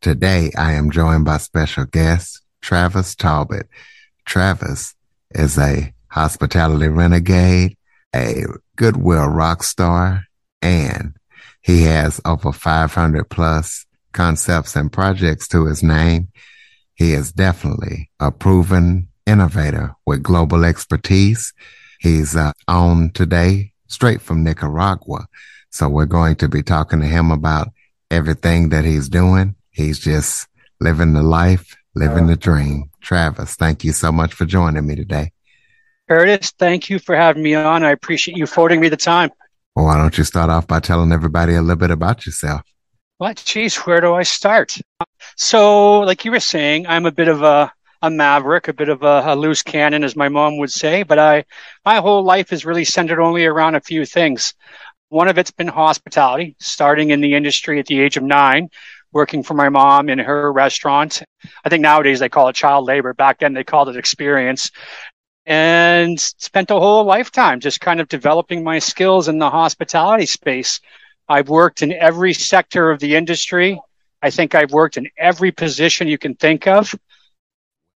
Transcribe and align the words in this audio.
Today, 0.00 0.50
I 0.56 0.72
am 0.72 0.90
joined 0.90 1.26
by 1.26 1.36
special 1.36 1.84
guest 1.84 2.40
Travis 2.62 3.14
Talbot. 3.14 3.68
Travis 4.24 4.94
is 5.32 5.58
a 5.58 5.92
hospitality 6.08 6.88
renegade, 6.88 7.76
a 8.16 8.44
goodwill 8.76 9.26
rock 9.26 9.62
star, 9.62 10.24
and 10.62 11.14
he 11.60 11.82
has 11.82 12.18
over 12.24 12.50
500 12.50 13.28
plus 13.28 13.84
concepts 14.12 14.74
and 14.74 14.90
projects 14.90 15.46
to 15.48 15.66
his 15.66 15.82
name. 15.82 16.28
He 16.94 17.12
is 17.12 17.30
definitely 17.30 18.10
a 18.18 18.32
proven 18.32 19.08
innovator 19.26 19.94
with 20.06 20.22
global 20.22 20.64
expertise. 20.64 21.52
He's 21.98 22.34
uh, 22.34 22.52
on 22.66 23.10
today 23.10 23.72
straight 23.86 24.22
from 24.22 24.44
Nicaragua. 24.44 25.26
So 25.68 25.90
we're 25.90 26.06
going 26.06 26.36
to 26.36 26.48
be 26.48 26.62
talking 26.62 27.00
to 27.00 27.06
him 27.06 27.30
about 27.30 27.68
everything 28.10 28.70
that 28.70 28.86
he's 28.86 29.10
doing. 29.10 29.56
He's 29.70 29.98
just 29.98 30.48
living 30.80 31.12
the 31.12 31.22
life, 31.22 31.76
living 31.94 32.26
the 32.26 32.36
dream. 32.36 32.90
Travis, 33.00 33.54
thank 33.54 33.84
you 33.84 33.92
so 33.92 34.12
much 34.12 34.34
for 34.34 34.44
joining 34.44 34.86
me 34.86 34.96
today. 34.96 35.32
Curtis, 36.08 36.52
thank 36.58 36.90
you 36.90 36.98
for 36.98 37.14
having 37.14 37.42
me 37.42 37.54
on. 37.54 37.84
I 37.84 37.90
appreciate 37.90 38.36
you 38.36 38.44
affording 38.44 38.80
me 38.80 38.88
the 38.88 38.96
time. 38.96 39.30
Well, 39.76 39.84
why 39.84 39.96
don't 39.96 40.18
you 40.18 40.24
start 40.24 40.50
off 40.50 40.66
by 40.66 40.80
telling 40.80 41.12
everybody 41.12 41.54
a 41.54 41.62
little 41.62 41.76
bit 41.76 41.92
about 41.92 42.26
yourself? 42.26 42.62
What? 43.18 43.42
Geez, 43.44 43.76
where 43.76 44.00
do 44.00 44.14
I 44.14 44.24
start? 44.24 44.76
So, 45.36 46.00
like 46.00 46.24
you 46.24 46.32
were 46.32 46.40
saying, 46.40 46.86
I'm 46.86 47.06
a 47.06 47.12
bit 47.12 47.28
of 47.28 47.42
a, 47.42 47.72
a 48.02 48.10
maverick, 48.10 48.66
a 48.66 48.72
bit 48.72 48.88
of 48.88 49.02
a, 49.02 49.22
a 49.26 49.36
loose 49.36 49.62
cannon, 49.62 50.02
as 50.02 50.16
my 50.16 50.28
mom 50.28 50.58
would 50.58 50.72
say. 50.72 51.02
But 51.02 51.18
I, 51.18 51.44
my 51.84 51.96
whole 51.96 52.24
life 52.24 52.52
is 52.52 52.64
really 52.64 52.84
centered 52.84 53.20
only 53.20 53.46
around 53.46 53.74
a 53.74 53.80
few 53.80 54.04
things. 54.04 54.54
One 55.10 55.28
of 55.28 55.38
it's 55.38 55.50
been 55.50 55.68
hospitality, 55.68 56.56
starting 56.58 57.10
in 57.10 57.20
the 57.20 57.34
industry 57.34 57.78
at 57.78 57.86
the 57.86 58.00
age 58.00 58.16
of 58.16 58.22
nine, 58.22 58.70
working 59.12 59.42
for 59.42 59.54
my 59.54 59.68
mom 59.68 60.08
in 60.08 60.18
her 60.18 60.52
restaurant. 60.52 61.22
I 61.64 61.68
think 61.68 61.82
nowadays 61.82 62.20
they 62.20 62.28
call 62.28 62.48
it 62.48 62.56
child 62.56 62.86
labor. 62.86 63.14
Back 63.14 63.40
then 63.40 63.54
they 63.54 63.64
called 63.64 63.88
it 63.88 63.96
experience. 63.96 64.70
And 65.46 66.20
spent 66.20 66.70
a 66.70 66.74
whole 66.74 67.04
lifetime 67.04 67.60
just 67.60 67.80
kind 67.80 68.00
of 68.00 68.08
developing 68.08 68.62
my 68.62 68.78
skills 68.78 69.28
in 69.28 69.38
the 69.38 69.50
hospitality 69.50 70.26
space. 70.26 70.80
I've 71.28 71.48
worked 71.48 71.82
in 71.82 71.92
every 71.92 72.34
sector 72.34 72.90
of 72.90 73.00
the 73.00 73.16
industry. 73.16 73.80
I 74.22 74.30
think 74.30 74.54
I've 74.54 74.72
worked 74.72 74.96
in 74.96 75.08
every 75.16 75.50
position 75.50 76.08
you 76.08 76.18
can 76.18 76.34
think 76.34 76.66
of 76.66 76.94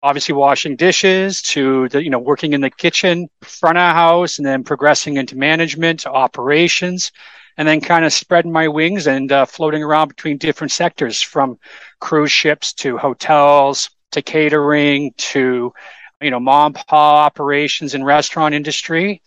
obviously 0.03 0.35
washing 0.35 0.75
dishes 0.75 1.41
to 1.41 1.87
the, 1.89 2.03
you 2.03 2.09
know 2.09 2.19
working 2.19 2.51
in 2.53 2.61
the 2.61 2.69
kitchen 2.69 3.29
front 3.41 3.77
of 3.77 3.95
house 3.95 4.37
and 4.37 4.45
then 4.45 4.63
progressing 4.63 5.15
into 5.15 5.37
management 5.37 6.05
operations 6.05 7.13
and 7.57 7.67
then 7.67 7.81
kind 7.81 8.05
of 8.05 8.13
spreading 8.13 8.51
my 8.51 8.67
wings 8.67 9.07
and 9.07 9.31
uh, 9.31 9.45
floating 9.45 9.83
around 9.83 10.09
between 10.09 10.37
different 10.37 10.71
sectors 10.71 11.21
from 11.21 11.59
cruise 11.99 12.31
ships 12.31 12.73
to 12.73 12.97
hotels 12.97 13.89
to 14.11 14.21
catering 14.21 15.13
to 15.17 15.73
you 16.21 16.31
know 16.31 16.39
mom 16.39 16.73
pa 16.73 17.25
operations 17.25 17.93
and 17.93 18.05
restaurant 18.05 18.55
industry 18.55 19.21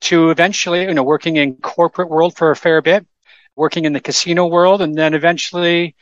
to 0.00 0.30
eventually 0.30 0.82
you 0.82 0.94
know 0.94 1.02
working 1.02 1.36
in 1.36 1.56
corporate 1.56 2.08
world 2.08 2.36
for 2.36 2.50
a 2.50 2.56
fair 2.56 2.80
bit 2.80 3.06
working 3.56 3.84
in 3.84 3.92
the 3.92 4.00
casino 4.00 4.46
world 4.46 4.80
and 4.80 4.94
then 4.96 5.14
eventually 5.14 5.94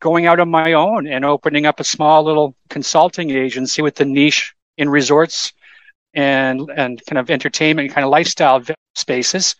going 0.00 0.26
out 0.26 0.40
on 0.40 0.50
my 0.50 0.72
own 0.72 1.06
and 1.06 1.24
opening 1.24 1.66
up 1.66 1.80
a 1.80 1.84
small 1.84 2.22
little 2.24 2.54
consulting 2.68 3.30
agency 3.30 3.82
with 3.82 3.94
the 3.94 4.04
niche 4.04 4.54
in 4.76 4.88
resorts 4.88 5.52
and 6.14 6.70
and 6.74 7.02
kind 7.06 7.18
of 7.18 7.30
entertainment 7.30 7.92
kind 7.92 8.04
of 8.04 8.10
lifestyle 8.10 8.62
spaces 8.94 9.56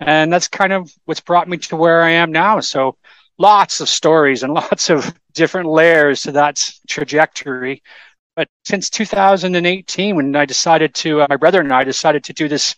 and 0.00 0.32
that's 0.32 0.48
kind 0.48 0.72
of 0.72 0.92
what's 1.04 1.20
brought 1.20 1.48
me 1.48 1.58
to 1.58 1.76
where 1.76 2.02
I 2.02 2.10
am 2.10 2.32
now. 2.32 2.60
So 2.60 2.96
lots 3.38 3.80
of 3.80 3.88
stories 3.88 4.42
and 4.42 4.54
lots 4.54 4.90
of 4.90 5.12
different 5.32 5.68
layers 5.68 6.22
to 6.22 6.32
that 6.32 6.70
trajectory. 6.88 7.82
But 8.36 8.48
since 8.64 8.90
2018 8.90 10.16
when 10.16 10.36
I 10.36 10.44
decided 10.44 10.94
to 10.96 11.22
uh, 11.22 11.26
my 11.28 11.36
brother 11.36 11.60
and 11.60 11.72
I 11.72 11.84
decided 11.84 12.24
to 12.24 12.32
do 12.32 12.48
this 12.48 12.76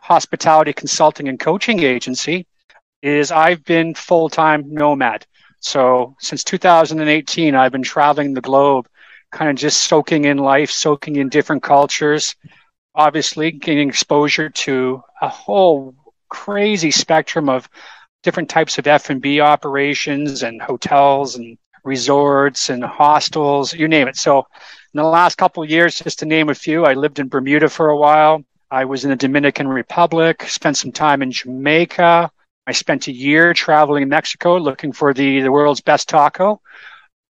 hospitality 0.00 0.72
consulting 0.72 1.28
and 1.28 1.38
coaching 1.38 1.82
agency 1.82 2.46
is 3.02 3.30
I've 3.30 3.64
been 3.64 3.94
full-time 3.94 4.72
nomad. 4.72 5.26
So 5.60 6.16
since 6.18 6.44
2018, 6.44 7.54
I've 7.54 7.72
been 7.72 7.82
traveling 7.82 8.34
the 8.34 8.40
globe, 8.40 8.88
kind 9.30 9.50
of 9.50 9.56
just 9.56 9.84
soaking 9.84 10.24
in 10.24 10.38
life, 10.38 10.70
soaking 10.70 11.16
in 11.16 11.28
different 11.28 11.62
cultures, 11.62 12.34
obviously 12.94 13.52
getting 13.52 13.88
exposure 13.88 14.48
to 14.48 15.02
a 15.20 15.28
whole 15.28 15.94
crazy 16.28 16.90
spectrum 16.90 17.48
of 17.48 17.68
different 18.22 18.48
types 18.48 18.78
of 18.78 18.86
F&B 18.86 19.40
operations 19.40 20.42
and 20.42 20.60
hotels 20.60 21.36
and 21.36 21.58
resorts 21.84 22.70
and 22.70 22.82
hostels, 22.84 23.72
you 23.72 23.86
name 23.88 24.08
it. 24.08 24.16
So 24.16 24.40
in 24.40 24.98
the 24.98 25.04
last 25.04 25.36
couple 25.38 25.62
of 25.62 25.70
years, 25.70 25.98
just 25.98 26.18
to 26.20 26.26
name 26.26 26.48
a 26.48 26.54
few, 26.54 26.84
I 26.84 26.94
lived 26.94 27.18
in 27.18 27.28
Bermuda 27.28 27.68
for 27.68 27.90
a 27.90 27.96
while. 27.96 28.42
I 28.70 28.84
was 28.84 29.04
in 29.04 29.10
the 29.10 29.16
Dominican 29.16 29.68
Republic, 29.68 30.42
spent 30.48 30.76
some 30.76 30.90
time 30.90 31.22
in 31.22 31.30
Jamaica, 31.30 32.30
I 32.66 32.72
spent 32.72 33.06
a 33.06 33.12
year 33.12 33.54
traveling 33.54 34.02
in 34.02 34.08
Mexico 34.08 34.56
looking 34.58 34.92
for 34.92 35.14
the, 35.14 35.40
the 35.40 35.52
world's 35.52 35.80
best 35.80 36.08
taco. 36.08 36.60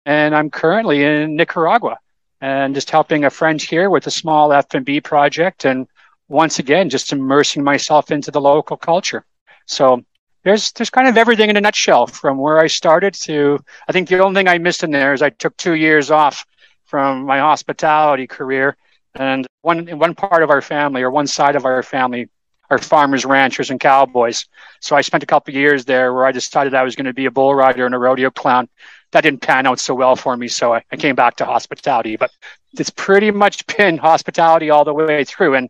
And 0.05 0.33
I'm 0.33 0.49
currently 0.49 1.03
in 1.03 1.35
Nicaragua 1.35 1.97
and 2.39 2.73
just 2.73 2.89
helping 2.89 3.25
a 3.25 3.29
friend 3.29 3.61
here 3.61 3.89
with 3.89 4.07
a 4.07 4.11
small 4.11 4.53
F&B 4.53 5.01
project. 5.01 5.65
And 5.65 5.87
once 6.27 6.59
again, 6.59 6.89
just 6.89 7.13
immersing 7.13 7.63
myself 7.63 8.11
into 8.11 8.31
the 8.31 8.41
local 8.41 8.77
culture. 8.77 9.25
So 9.65 10.03
there's, 10.43 10.71
there's 10.73 10.89
kind 10.89 11.07
of 11.07 11.17
everything 11.17 11.49
in 11.49 11.57
a 11.57 11.61
nutshell 11.61 12.07
from 12.07 12.37
where 12.37 12.59
I 12.59 12.67
started 12.67 13.13
to, 13.25 13.59
I 13.87 13.91
think 13.91 14.09
the 14.09 14.23
only 14.23 14.39
thing 14.39 14.47
I 14.47 14.57
missed 14.57 14.83
in 14.83 14.91
there 14.91 15.13
is 15.13 15.21
I 15.21 15.29
took 15.29 15.55
two 15.57 15.73
years 15.73 16.11
off 16.11 16.45
from 16.85 17.25
my 17.25 17.39
hospitality 17.39 18.27
career. 18.27 18.77
And 19.15 19.47
one, 19.61 19.87
one 19.97 20.13
part 20.13 20.43
of 20.43 20.49
our 20.49 20.61
family 20.61 21.01
or 21.01 21.09
one 21.09 21.27
side 21.27 21.55
of 21.55 21.65
our 21.65 21.81
family 21.81 22.29
are 22.69 22.77
farmers, 22.77 23.25
ranchers, 23.25 23.69
and 23.69 23.79
cowboys. 23.79 24.45
So 24.81 24.95
I 24.95 25.01
spent 25.01 25.23
a 25.23 25.27
couple 25.27 25.53
years 25.53 25.85
there 25.85 26.13
where 26.13 26.25
I 26.25 26.31
decided 26.31 26.73
I 26.73 26.83
was 26.83 26.95
going 26.95 27.05
to 27.05 27.13
be 27.13 27.25
a 27.25 27.31
bull 27.31 27.53
rider 27.53 27.85
and 27.85 27.95
a 27.95 27.97
rodeo 27.97 28.29
clown. 28.29 28.67
That 29.11 29.21
didn't 29.21 29.41
pan 29.41 29.67
out 29.67 29.79
so 29.79 29.93
well 29.93 30.15
for 30.15 30.35
me, 30.35 30.47
so 30.47 30.73
I, 30.73 30.83
I 30.91 30.97
came 30.97 31.15
back 31.15 31.37
to 31.37 31.45
hospitality. 31.45 32.17
But 32.17 32.31
it's 32.73 32.89
pretty 32.89 33.31
much 33.31 33.65
been 33.67 33.97
hospitality 33.97 34.69
all 34.69 34.83
the 34.83 34.93
way 34.93 35.23
through. 35.23 35.55
And 35.55 35.69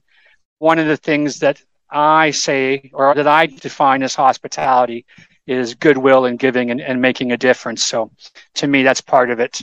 one 0.60 0.80
of 0.80 0.88
the 0.88 0.98
things 0.98 1.40
that 1.40 1.62
I 1.90 2.32
say 2.32 2.90
or 2.94 3.14
that 3.14 3.28
I 3.28 3.46
define 3.46 4.04
as 4.04 4.16
hospitality 4.16 5.06
is 5.48 5.76
goodwill 5.76 6.26
and 6.26 6.40
giving 6.40 6.72
and, 6.72 6.82
and 6.82 7.02
making 7.02 7.32
a 7.32 7.38
difference. 7.38 7.84
So 7.84 8.12
to 8.56 8.68
me, 8.68 8.84
that's 8.84 9.02
part 9.02 9.30
of 9.30 9.40
it 9.40 9.62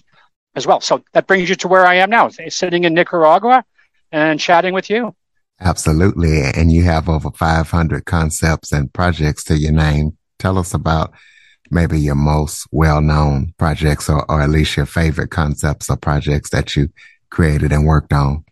as 0.55 0.67
well. 0.67 0.81
So 0.81 1.03
that 1.13 1.27
brings 1.27 1.49
you 1.49 1.57
to 1.57 1.69
where 1.69 1.87
I 1.87 1.97
am 1.97 2.11
now, 2.11 2.29
sitting 2.49 2.85
in 2.85 2.95
Nicaragua 2.95 3.65
and 4.13 4.39
chatting 4.39 4.75
with 4.75 4.91
you. 4.91 5.15
Absolutely. 5.61 6.43
And 6.43 6.73
you 6.73 6.83
have 6.85 7.09
over 7.09 7.31
500 7.31 8.05
concepts 8.05 8.73
and 8.73 8.93
projects 8.93 9.45
to 9.45 9.57
your 9.57 9.73
name. 9.73 10.17
Tell 10.39 10.59
us 10.59 10.75
about 10.75 11.13
maybe 11.71 11.99
your 12.01 12.15
most 12.15 12.67
well 12.71 13.01
known 13.01 13.55
projects 13.59 14.09
or, 14.09 14.31
or 14.31 14.43
at 14.43 14.51
least 14.51 14.77
your 14.77 14.87
favorite 14.87 15.31
concepts 15.31 15.89
or 15.89 15.97
projects 15.97 16.51
that 16.51 16.77
you 16.77 16.89
created 17.31 17.73
and 17.73 17.87
worked 17.87 18.13
on. 18.13 18.45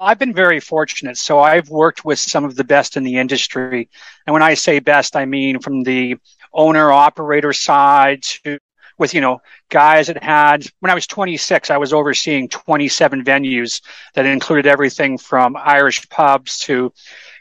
I've 0.00 0.18
been 0.18 0.32
very 0.32 0.60
fortunate. 0.60 1.18
So 1.18 1.40
I've 1.40 1.68
worked 1.68 2.04
with 2.04 2.18
some 2.18 2.44
of 2.44 2.56
the 2.56 2.64
best 2.64 2.96
in 2.96 3.04
the 3.04 3.16
industry. 3.16 3.88
And 4.26 4.32
when 4.32 4.42
I 4.42 4.54
say 4.54 4.78
best, 4.78 5.14
I 5.14 5.26
mean 5.26 5.60
from 5.60 5.82
the 5.82 6.16
owner 6.52 6.90
operator 6.90 7.52
side 7.52 8.22
to 8.22 8.58
with 8.96 9.12
you 9.12 9.20
know 9.20 9.40
guys 9.70 10.06
that 10.06 10.22
had 10.22 10.64
when 10.80 10.90
I 10.90 10.94
was 10.94 11.06
26, 11.06 11.70
I 11.70 11.76
was 11.76 11.92
overseeing 11.92 12.48
27 12.48 13.24
venues 13.24 13.82
that 14.14 14.24
included 14.24 14.66
everything 14.66 15.18
from 15.18 15.56
Irish 15.56 16.08
pubs 16.08 16.60
to 16.60 16.92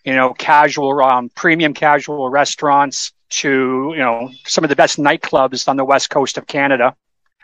you 0.04 0.14
know 0.14 0.34
casual 0.34 1.00
um, 1.02 1.30
premium 1.36 1.74
casual 1.74 2.30
restaurants 2.30 3.14
to 3.30 3.92
you 3.92 4.02
know 4.02 4.32
some 4.46 4.64
of 4.64 4.70
the 4.70 4.76
best 4.76 4.98
nightclubs 4.98 5.68
on 5.68 5.78
the 5.78 5.86
west 5.86 6.10
coast 6.10 6.38
of 6.38 6.48
Canada. 6.48 6.96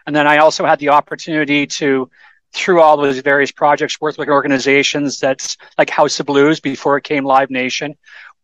And 0.08 0.16
then 0.16 0.28
I 0.28 0.38
also 0.38 0.66
had 0.66 0.80
the 0.80 0.90
opportunity 0.90 1.68
to 1.68 2.10
through 2.54 2.82
all 2.82 2.98
those 2.98 3.20
various 3.20 3.52
projects 3.52 4.02
work 4.02 4.18
with 4.18 4.30
organizations 4.30 5.20
that's 5.20 5.58
like 5.78 5.90
House 5.90 6.20
of 6.20 6.26
Blues 6.26 6.60
before 6.60 6.98
it 6.98 7.04
came 7.04 7.24
Live 7.24 7.50
Nation, 7.50 7.96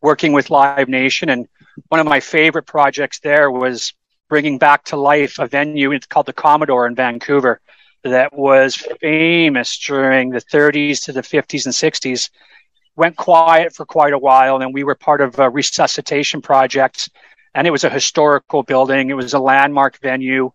working 0.01 0.33
with 0.33 0.49
Live 0.49 0.87
Nation. 0.87 1.29
And 1.29 1.47
one 1.89 1.99
of 1.99 2.07
my 2.07 2.19
favorite 2.19 2.67
projects 2.67 3.19
there 3.19 3.49
was 3.49 3.93
bringing 4.29 4.57
back 4.57 4.83
to 4.85 4.97
life 4.97 5.39
a 5.39 5.47
venue. 5.47 5.91
It's 5.91 6.07
called 6.07 6.25
the 6.25 6.33
Commodore 6.33 6.87
in 6.87 6.95
Vancouver. 6.95 7.61
that 8.03 8.33
was 8.33 8.75
famous 9.01 9.79
during 9.79 10.29
the 10.29 10.41
30s 10.41 11.05
to 11.05 11.11
the 11.11 11.21
50s 11.21 11.65
and 11.65 11.73
60s 11.73 12.29
went 12.95 13.15
quiet 13.17 13.73
for 13.75 13.85
quite 13.85 14.13
a 14.13 14.17
while. 14.17 14.61
And 14.61 14.73
we 14.73 14.83
were 14.83 14.95
part 14.95 15.21
of 15.21 15.39
a 15.39 15.49
resuscitation 15.49 16.41
project. 16.41 17.09
And 17.55 17.65
it 17.65 17.71
was 17.71 17.83
a 17.83 17.89
historical 17.89 18.63
building, 18.63 19.09
it 19.09 19.13
was 19.13 19.33
a 19.33 19.39
landmark 19.39 19.99
venue. 19.99 20.51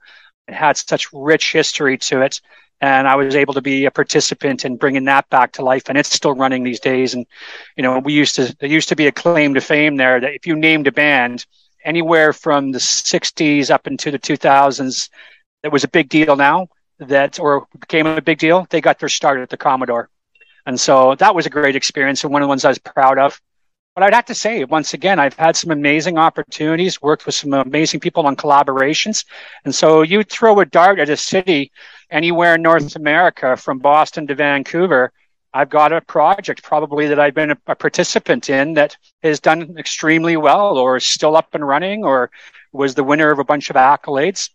It 0.49 0.55
had 0.55 0.77
such 0.77 1.13
rich 1.13 1.53
history 1.53 1.99
to 1.99 2.23
it. 2.23 2.41
And 2.83 3.07
I 3.07 3.17
was 3.17 3.37
able 3.37 3.55
to 3.55 3.61
be 3.61 3.85
a 3.85 3.91
participant 3.91 4.65
in 4.65 4.77
bringing 4.77 5.05
that 5.05 5.29
back 5.29 5.53
to 5.53 5.65
life. 5.65 5.85
And 5.89 5.99
it's 5.99 6.15
still 6.15 6.35
running 6.35 6.63
these 6.63 6.81
days. 6.81 7.13
And, 7.13 7.27
you 7.77 7.83
know, 7.83 7.99
we 7.99 8.15
used 8.15 8.37
to, 8.37 8.57
there 8.59 8.71
used 8.71 8.89
to 8.89 8.97
be 8.97 9.07
a 9.07 9.13
claim 9.13 9.55
to 9.55 9.61
fame 9.61 9.97
there 9.97 10.19
that 10.19 10.35
if 10.35 10.47
you 10.47 10.57
named 10.57 10.87
a 10.87 10.93
band 10.93 11.45
anywhere 11.85 12.33
from 12.33 12.73
the 12.73 12.79
60s 12.79 13.71
up 13.71 13.87
into 13.87 14.11
the 14.11 14.19
2000s, 14.19 15.11
that 15.63 15.73
was 15.73 15.85
a 15.85 15.89
big 15.89 16.09
deal 16.09 16.37
now 16.37 16.69
that, 16.99 17.39
or 17.39 17.67
became 17.79 18.07
a 18.07 18.23
big 18.23 18.39
deal, 18.39 18.67
they 18.71 18.81
got 18.81 18.99
their 18.99 19.09
start 19.11 19.41
at 19.41 19.51
the 19.51 19.57
Commodore. 19.59 20.09
And 20.65 20.79
so 20.81 21.15
that 21.17 21.35
was 21.35 21.47
a 21.47 21.51
great 21.51 21.77
experience 21.77 22.25
and 22.25 22.33
one 22.33 22.43
of 22.43 22.47
the 22.47 22.51
ones 22.51 22.65
I 22.65 22.69
was 22.69 22.79
proud 22.79 23.19
of. 23.19 23.41
But 23.95 24.05
I'd 24.05 24.15
have 24.15 24.27
to 24.27 24.35
say, 24.35 24.65
once 24.65 24.95
again, 24.95 25.19
I've 25.19 25.35
had 25.37 25.57
some 25.57 25.71
amazing 25.71 26.17
opportunities, 26.17 27.03
worked 27.03 27.27
with 27.27 27.35
some 27.35 27.53
amazing 27.53 28.01
people 28.01 28.27
on 28.27 28.37
collaborations. 28.37 29.25
And 29.65 29.75
so 29.75 30.03
you 30.03 30.23
throw 30.23 30.61
a 30.61 30.65
dart 30.65 30.99
at 31.01 31.09
a 31.09 31.17
city 31.17 31.73
anywhere 32.11 32.55
in 32.55 32.63
North 32.63 32.95
America, 32.97 33.57
from 33.57 33.79
Boston 33.79 34.27
to 34.29 34.35
Vancouver, 34.35 35.13
I've 35.53 35.71
got 35.71 35.93
a 35.93 36.01
project 36.01 36.63
probably 36.63 37.09
that 37.09 37.19
I've 37.19 37.35
been 37.35 37.51
a, 37.51 37.59
a 37.67 37.75
participant 37.75 38.49
in 38.49 38.75
that 38.75 38.97
has 39.25 39.41
done 39.41 39.77
extremely 39.79 40.37
well 40.37 40.79
or 40.79 40.97
is 40.97 41.07
still 41.07 41.37
up 41.37 41.55
and 41.55 41.67
running 41.67 42.05
or 42.05 42.31
was 42.73 42.95
the 42.95 43.03
winner 43.03 43.33
of 43.33 43.41
a 43.41 43.45
bunch 43.45 43.69
of 43.69 43.77
accolades. 43.77 44.51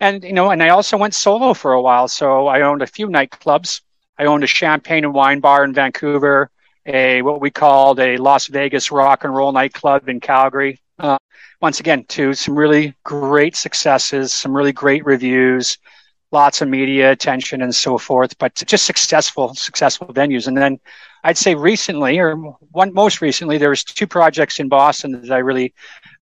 And, 0.00 0.22
you 0.22 0.34
know, 0.34 0.50
and 0.50 0.62
I 0.62 0.68
also 0.68 0.98
went 0.98 1.14
solo 1.14 1.54
for 1.54 1.72
a 1.72 1.80
while. 1.80 2.08
So 2.08 2.46
I 2.46 2.60
owned 2.60 2.82
a 2.82 2.86
few 2.86 3.08
nightclubs 3.08 3.80
I 4.18 4.24
owned 4.24 4.44
a 4.44 4.48
champagne 4.48 5.04
and 5.04 5.14
wine 5.14 5.40
bar 5.40 5.64
in 5.64 5.72
Vancouver, 5.72 6.50
a 6.88 7.22
what 7.22 7.40
we 7.40 7.50
called 7.50 8.00
a 8.00 8.16
Las 8.16 8.46
Vegas 8.46 8.90
rock 8.90 9.24
and 9.24 9.34
roll 9.34 9.52
nightclub 9.52 10.08
in 10.08 10.20
Calgary. 10.20 10.80
Uh, 10.98 11.18
once 11.60 11.80
again, 11.80 12.04
to 12.04 12.34
some 12.34 12.58
really 12.58 12.94
great 13.04 13.54
successes, 13.54 14.32
some 14.32 14.56
really 14.56 14.72
great 14.72 15.04
reviews, 15.04 15.78
lots 16.32 16.60
of 16.60 16.68
media 16.68 17.10
attention 17.10 17.62
and 17.62 17.74
so 17.74 17.98
forth, 17.98 18.36
but 18.38 18.54
just 18.66 18.84
successful, 18.84 19.54
successful 19.54 20.08
venues. 20.08 20.46
And 20.46 20.56
then 20.56 20.80
I'd 21.24 21.38
say 21.38 21.54
recently, 21.54 22.18
or 22.18 22.36
one 22.72 22.92
most 22.92 23.20
recently, 23.20 23.58
there 23.58 23.70
was 23.70 23.84
two 23.84 24.06
projects 24.06 24.58
in 24.58 24.68
Boston 24.68 25.12
that 25.12 25.30
I 25.30 25.38
really 25.38 25.74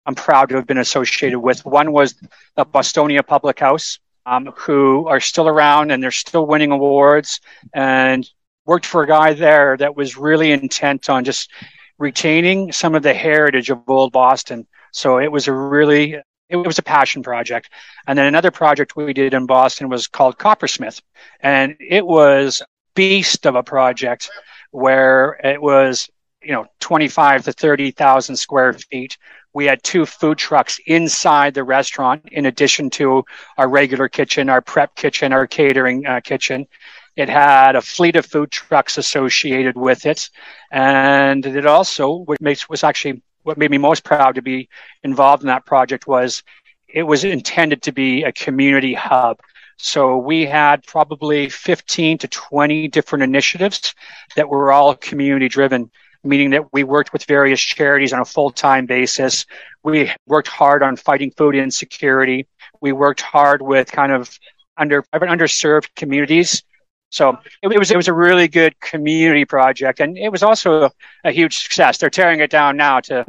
I'm 0.05 0.15
proud 0.15 0.49
to 0.49 0.55
have 0.55 0.67
been 0.67 0.79
associated 0.79 1.39
with. 1.39 1.65
One 1.65 1.91
was 1.91 2.15
the 2.55 2.65
Bostonia 2.65 3.25
Public 3.25 3.59
House, 3.59 3.99
um, 4.25 4.47
who 4.57 5.07
are 5.07 5.19
still 5.19 5.47
around 5.47 5.91
and 5.91 6.01
they're 6.01 6.11
still 6.11 6.45
winning 6.45 6.71
awards 6.71 7.39
and 7.73 8.29
worked 8.65 8.85
for 8.85 9.03
a 9.03 9.07
guy 9.07 9.33
there 9.33 9.77
that 9.77 9.95
was 9.95 10.17
really 10.17 10.51
intent 10.51 11.09
on 11.09 11.23
just 11.23 11.51
retaining 11.97 12.71
some 12.71 12.95
of 12.95 13.03
the 13.03 13.13
heritage 13.13 13.69
of 13.69 13.81
old 13.87 14.11
Boston. 14.11 14.67
So 14.91 15.19
it 15.19 15.31
was 15.31 15.47
a 15.47 15.53
really 15.53 16.17
it 16.49 16.57
was 16.57 16.79
a 16.79 16.83
passion 16.83 17.23
project. 17.23 17.69
And 18.07 18.17
then 18.19 18.27
another 18.27 18.51
project 18.51 18.97
we 18.97 19.13
did 19.13 19.33
in 19.33 19.45
Boston 19.45 19.87
was 19.87 20.07
called 20.07 20.37
Coppersmith. 20.37 21.01
And 21.39 21.75
it 21.79 22.05
was 22.05 22.61
beast 22.93 23.45
of 23.45 23.55
a 23.55 23.63
project 23.63 24.29
where 24.71 25.39
it 25.45 25.61
was, 25.61 26.09
you 26.43 26.51
know, 26.51 26.65
25 26.81 27.45
to 27.45 27.53
30,000 27.53 28.35
square 28.35 28.73
feet 28.73 29.17
we 29.53 29.65
had 29.65 29.83
two 29.83 30.05
food 30.05 30.37
trucks 30.37 30.79
inside 30.85 31.53
the 31.53 31.63
restaurant, 31.63 32.29
in 32.31 32.45
addition 32.45 32.89
to 32.91 33.23
our 33.57 33.67
regular 33.67 34.07
kitchen, 34.07 34.49
our 34.49 34.61
prep 34.61 34.95
kitchen, 34.95 35.33
our 35.33 35.47
catering 35.47 36.05
uh, 36.05 36.21
kitchen. 36.21 36.67
It 37.15 37.29
had 37.29 37.75
a 37.75 37.81
fleet 37.81 38.15
of 38.15 38.25
food 38.25 38.51
trucks 38.51 38.97
associated 38.97 39.75
with 39.77 40.05
it, 40.05 40.29
and 40.71 41.45
it 41.45 41.65
also, 41.65 42.11
what 42.11 42.41
makes 42.41 42.69
was 42.69 42.83
actually 42.83 43.21
what 43.43 43.57
made 43.57 43.71
me 43.71 43.77
most 43.77 44.03
proud 44.03 44.35
to 44.35 44.41
be 44.41 44.69
involved 45.03 45.43
in 45.43 45.47
that 45.47 45.65
project 45.65 46.07
was 46.07 46.43
it 46.87 47.03
was 47.03 47.23
intended 47.23 47.81
to 47.83 47.91
be 47.91 48.23
a 48.23 48.31
community 48.31 48.93
hub. 48.93 49.39
So 49.77 50.17
we 50.17 50.45
had 50.45 50.85
probably 50.85 51.49
15 51.49 52.19
to 52.19 52.27
20 52.27 52.87
different 52.89 53.23
initiatives 53.23 53.95
that 54.35 54.47
were 54.47 54.71
all 54.71 54.95
community 54.95 55.49
driven 55.49 55.89
meaning 56.23 56.51
that 56.51 56.71
we 56.71 56.83
worked 56.83 57.13
with 57.13 57.25
various 57.25 57.59
charities 57.59 58.13
on 58.13 58.19
a 58.19 58.25
full 58.25 58.51
time 58.51 58.85
basis. 58.85 59.45
We 59.83 60.11
worked 60.27 60.47
hard 60.47 60.83
on 60.83 60.95
fighting 60.95 61.31
food 61.31 61.55
insecurity. 61.55 62.47
We 62.79 62.91
worked 62.91 63.21
hard 63.21 63.61
with 63.61 63.91
kind 63.91 64.11
of 64.11 64.37
under 64.77 65.03
underserved 65.13 65.93
communities. 65.95 66.63
So 67.11 67.37
it, 67.61 67.71
it, 67.71 67.77
was 67.77 67.91
it 67.91 67.97
was 67.97 68.07
a 68.07 68.13
really 68.13 68.47
good 68.47 68.79
community 68.79 69.45
project, 69.45 69.99
and 69.99 70.17
it 70.17 70.31
was 70.31 70.43
also 70.43 70.83
a, 70.83 70.91
a 71.25 71.31
huge 71.31 71.59
success. 71.59 71.97
They're 71.97 72.09
tearing 72.09 72.39
it 72.39 72.49
down 72.49 72.77
now 72.77 72.99
to 73.01 73.25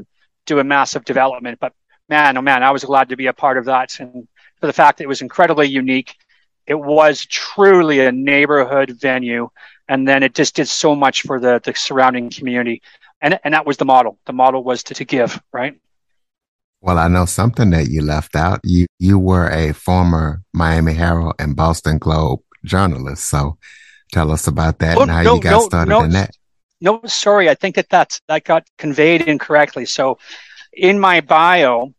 do 0.46 0.58
a 0.58 0.64
massive 0.64 1.05
development, 1.05 1.58
but 1.61 1.75
man, 2.08 2.37
oh 2.37 2.43
man, 2.43 2.62
I 2.62 2.70
was 2.70 2.84
glad 2.84 3.11
to 3.11 3.17
be 3.17 3.26
a 3.26 3.32
part 3.32 3.58
of 3.58 3.67
that, 3.67 4.00
and 4.00 4.26
for 4.61 4.67
the 4.67 4.73
fact 4.73 4.99
that 4.99 5.05
it 5.05 5.08
was 5.08 5.23
incredibly 5.23 5.69
unique. 5.69 6.17
It 6.64 6.79
was 6.79 7.26
truly 7.26 7.99
a 7.99 8.12
neighborhood 8.12 8.90
venue 9.00 9.50
and 9.88 10.08
then 10.08 10.23
it 10.23 10.34
just 10.34 10.56
did 10.56 10.69
so 10.69 10.94
much 10.94 11.23
for 11.23 11.38
the 11.38 11.61
the 11.64 11.75
surrounding 11.75 12.31
community 12.31 12.82
and 13.20 13.38
and 13.44 13.55
that 13.55 13.67
was 13.67 13.76
the 13.76 13.84
model 13.84 14.19
the 14.26 14.32
model 14.32 14.64
was 14.64 14.82
to, 14.82 14.94
to 14.94 15.05
give 15.05 15.40
right 15.52 15.75
well 16.81 16.99
i 16.99 17.08
know 17.08 17.26
something 17.26 17.70
that 17.70 17.88
you 17.88 18.00
left 18.02 18.34
out 18.34 18.61
you 18.64 18.87
you 18.99 19.19
were 19.19 19.49
a 19.50 19.73
former 19.73 20.43
miami 20.52 20.94
herald 20.94 21.34
and 21.38 21.56
boston 21.56 21.99
globe 21.99 22.40
journalist 22.64 23.29
so 23.29 23.56
tell 24.12 24.31
us 24.31 24.47
about 24.47 24.79
that 24.79 24.97
oh, 24.97 25.03
and 25.03 25.11
how 25.11 25.23
no, 25.23 25.35
you 25.37 25.41
got 25.41 25.50
no, 25.50 25.61
started 25.62 25.91
no, 25.91 26.03
in 26.03 26.11
that. 26.11 26.37
no 26.81 27.00
sorry. 27.06 27.49
I 27.49 27.55
think 27.55 27.76
that 27.76 27.88
that's 27.88 28.20
that 28.29 28.44
got 28.44 28.67
conveyed 28.79 29.23
incorrectly. 29.23 29.87
So 29.87 30.19
in 30.73 30.99
my 30.99 31.20
bio 31.20 31.93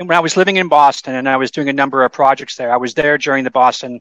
when 0.00 0.10
i 0.10 0.20
was 0.20 0.36
living 0.36 0.56
in 0.56 0.66
boston 0.66 1.14
and 1.14 1.28
i 1.28 1.36
was 1.36 1.52
doing 1.52 1.68
a 1.68 1.72
number 1.72 2.04
of 2.04 2.10
projects 2.10 2.56
there 2.56 2.72
i 2.72 2.76
was 2.76 2.92
there 2.92 3.16
during 3.16 3.44
the 3.44 3.52
boston 3.52 4.00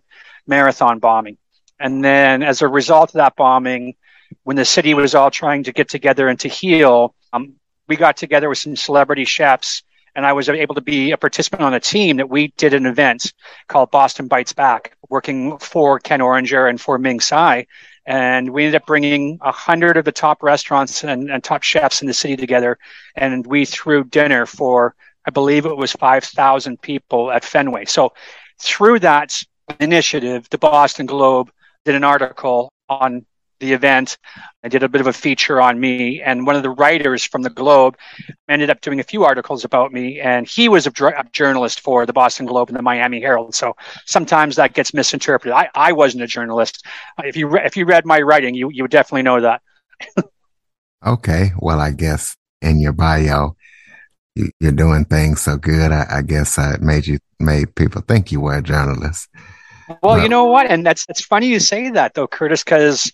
marathon 0.49 0.99
bombing. 0.99 1.37
And 1.79 2.03
then 2.03 2.43
as 2.43 2.61
a 2.61 2.67
result 2.67 3.11
of 3.11 3.13
that 3.13 3.37
bombing, 3.37 3.95
when 4.43 4.57
the 4.57 4.65
city 4.65 4.93
was 4.93 5.15
all 5.15 5.31
trying 5.31 5.63
to 5.63 5.71
get 5.71 5.87
together 5.87 6.27
and 6.27 6.39
to 6.41 6.49
heal, 6.49 7.15
um, 7.31 7.53
we 7.87 7.95
got 7.95 8.17
together 8.17 8.49
with 8.49 8.57
some 8.57 8.75
celebrity 8.75 9.23
chefs 9.25 9.83
and 10.19 10.25
I 10.25 10.33
was 10.33 10.49
able 10.49 10.75
to 10.75 10.81
be 10.81 11.11
a 11.11 11.17
participant 11.17 11.61
on 11.61 11.73
a 11.73 11.79
team 11.79 12.17
that 12.17 12.29
we 12.29 12.49
did 12.57 12.73
an 12.73 12.85
event 12.85 13.31
called 13.69 13.89
Boston 13.89 14.27
Bites 14.27 14.51
Back, 14.51 14.97
working 15.07 15.57
for 15.59 15.97
Ken 15.97 16.19
Oringer 16.19 16.69
and 16.69 16.79
for 16.79 16.97
Ming 16.97 17.21
Tsai. 17.21 17.67
And 18.05 18.49
we 18.49 18.65
ended 18.65 18.81
up 18.81 18.85
bringing 18.85 19.39
a 19.39 19.53
hundred 19.53 19.95
of 19.95 20.03
the 20.03 20.11
top 20.11 20.43
restaurants 20.43 21.05
and, 21.05 21.31
and, 21.31 21.41
top 21.41 21.63
chefs 21.63 22.01
in 22.01 22.07
the 22.09 22.13
city 22.13 22.35
together. 22.35 22.77
And 23.15 23.47
we 23.47 23.63
threw 23.63 24.03
dinner 24.03 24.45
for, 24.45 24.93
I 25.25 25.29
believe 25.29 25.65
it 25.65 25.77
was 25.77 25.93
5,000 25.93 26.81
people 26.81 27.31
at 27.31 27.45
Fenway. 27.45 27.85
So 27.85 28.11
through 28.59 28.99
that 28.99 29.41
initiative, 29.79 30.49
the 30.49 30.57
Boston 30.57 31.05
Globe 31.05 31.49
did 31.85 31.95
an 31.95 32.03
article 32.03 32.73
on 32.89 33.25
the 33.59 33.73
event. 33.73 34.17
I 34.63 34.67
did 34.67 34.83
a 34.83 34.89
bit 34.89 35.01
of 35.01 35.07
a 35.07 35.13
feature 35.13 35.61
on 35.61 35.79
me, 35.79 36.21
and 36.21 36.45
one 36.45 36.55
of 36.55 36.63
the 36.63 36.69
writers 36.69 37.23
from 37.23 37.41
the 37.41 37.49
Globe 37.49 37.97
ended 38.47 38.69
up 38.69 38.81
doing 38.81 38.99
a 38.99 39.03
few 39.03 39.23
articles 39.23 39.63
about 39.63 39.91
me. 39.91 40.19
And 40.19 40.47
he 40.47 40.69
was 40.69 40.87
a, 40.87 40.91
a 41.05 41.23
journalist 41.31 41.81
for 41.81 42.05
the 42.05 42.13
Boston 42.13 42.45
Globe 42.45 42.69
and 42.69 42.77
the 42.77 42.81
Miami 42.81 43.21
Herald. 43.21 43.55
So 43.55 43.75
sometimes 44.05 44.55
that 44.55 44.73
gets 44.73 44.93
misinterpreted. 44.93 45.53
I, 45.53 45.69
I 45.75 45.91
wasn't 45.91 46.23
a 46.23 46.27
journalist. 46.27 46.85
If 47.23 47.35
you 47.35 47.47
re- 47.47 47.65
if 47.65 47.77
you 47.77 47.85
read 47.85 48.05
my 48.05 48.21
writing, 48.21 48.55
you 48.55 48.69
you 48.69 48.83
would 48.83 48.91
definitely 48.91 49.23
know 49.23 49.41
that. 49.41 49.61
okay, 51.05 51.51
well, 51.59 51.79
I 51.79 51.91
guess 51.91 52.35
in 52.61 52.79
your 52.79 52.93
bio, 52.93 53.55
you, 54.35 54.51
are 54.63 54.71
doing 54.71 55.05
things 55.05 55.41
so 55.41 55.57
good. 55.57 55.91
I, 55.91 56.05
I 56.09 56.21
guess 56.21 56.57
uh, 56.57 56.73
it 56.75 56.81
made 56.81 57.07
you 57.07 57.19
made 57.39 57.75
people 57.75 58.01
think 58.01 58.31
you 58.31 58.41
were 58.41 58.57
a 58.57 58.61
journalist. 58.61 59.27
Well, 60.03 60.21
you 60.21 60.29
know 60.29 60.45
what? 60.45 60.67
And 60.67 60.85
that's 60.85 61.05
it's 61.09 61.25
funny 61.25 61.47
you 61.47 61.59
say 61.59 61.89
that 61.91 62.13
though, 62.13 62.27
Curtis, 62.27 62.63
because 62.63 63.11